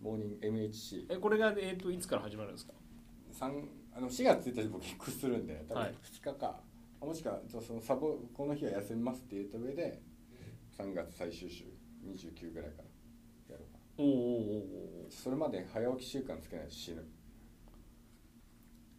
[0.00, 2.72] モーニング MHC えこれが、えー、といつから始まるんですか？
[2.72, 2.79] 三
[3.40, 3.48] あ
[4.00, 5.94] の4月1日僕引っ越しするんで多分はい。
[6.22, 6.60] 2日か、
[7.00, 10.00] もしくはじゃあそのサボこの日は休みますって言った上で
[10.78, 11.64] 3月最終週
[12.06, 12.90] 29ぐらいから
[13.98, 14.12] おーおー
[15.06, 17.04] おーそれまで早起き習慣つけないと死ぬ。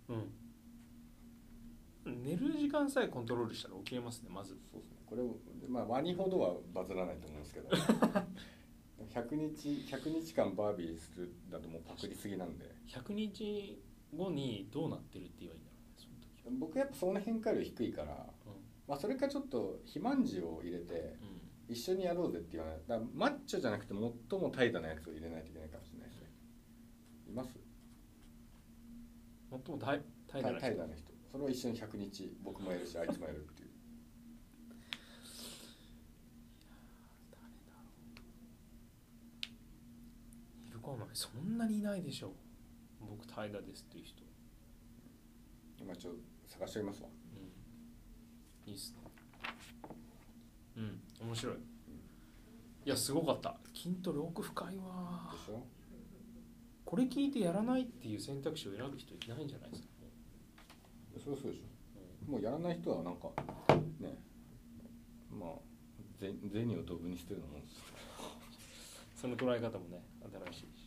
[0.09, 0.13] う
[2.09, 2.23] ん。
[2.23, 4.57] 寝る時間さえコントロールしたら起きれますねまず。
[4.71, 4.97] そうですね。
[5.07, 5.23] これ
[5.67, 7.69] まあワニほどはバズらないと思うんですけど。
[9.11, 12.65] 100日100日間バービーするだともうパクりすぎなんで。
[12.87, 13.81] 100日
[14.13, 16.51] 後にどうなってるって言えばいいんだろうねその時は。
[16.59, 18.27] 僕やっぱその変化量低いから、
[18.87, 21.41] まあ、それかちょっと肥満児を入れてうん。
[21.73, 22.77] 一緒にやろうぜって言わない。
[22.85, 26.27] だからマッチョじゃなくて最も怠惰なやつを入れないといけないかもしれないですね
[27.29, 27.57] います？
[29.51, 30.87] うん、最も怠怠惰な人。
[30.87, 31.11] な人。
[31.31, 33.69] それを一緒に100日僕もやるし あいつもやるっていう。
[40.67, 42.33] いるかなそんなにいないでしょ
[43.09, 44.23] 僕怠惰ですっていう人。
[45.79, 47.09] 今ちょっと探しておりますわ。
[48.65, 48.71] うん。
[48.71, 48.99] いいっすね。
[50.77, 51.01] うん。
[51.27, 51.55] 面白い。
[52.85, 53.55] いやすごかった。
[53.75, 55.33] 筋トレ奥深いわ。
[55.33, 55.63] でしょ？
[56.85, 59.87] これ聞いてやらないっていう選択肢を選ぶ人いないんじゃないですか？
[61.23, 62.31] そうそうでしょ。
[62.31, 63.29] もうやらない人はなんか
[63.99, 64.17] ね。
[65.31, 65.49] まあ
[66.19, 67.77] ぜ銭をドブにしてるのもんです。
[67.77, 67.83] よ
[69.15, 70.03] その捉え方もね
[70.51, 70.80] 新しいし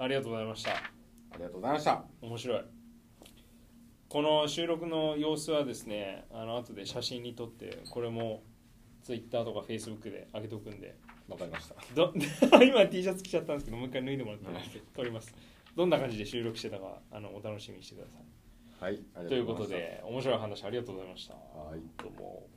[0.00, 0.70] ありがとうございました。
[0.70, 0.74] あ
[1.36, 2.04] りがとうございました。
[2.22, 2.64] 面白い。
[4.08, 8.42] この収録の様子はですねあの後で写真に撮ってこれも
[9.02, 10.96] Twitter とか Facebook で上げておくんで。
[11.28, 11.76] わかりました。
[11.94, 12.12] ど
[12.64, 14.46] 今 T シャツ着ちゃったんですけどもう一回脱いでもらって
[14.96, 15.32] 撮ります。
[15.76, 18.06] どんな感じで収録してたかあのお楽しみにしてくだ
[18.80, 18.94] さい。
[18.94, 21.34] はいということで面白い話ありがとうございました。
[21.34, 21.80] はい。
[22.02, 22.48] どうも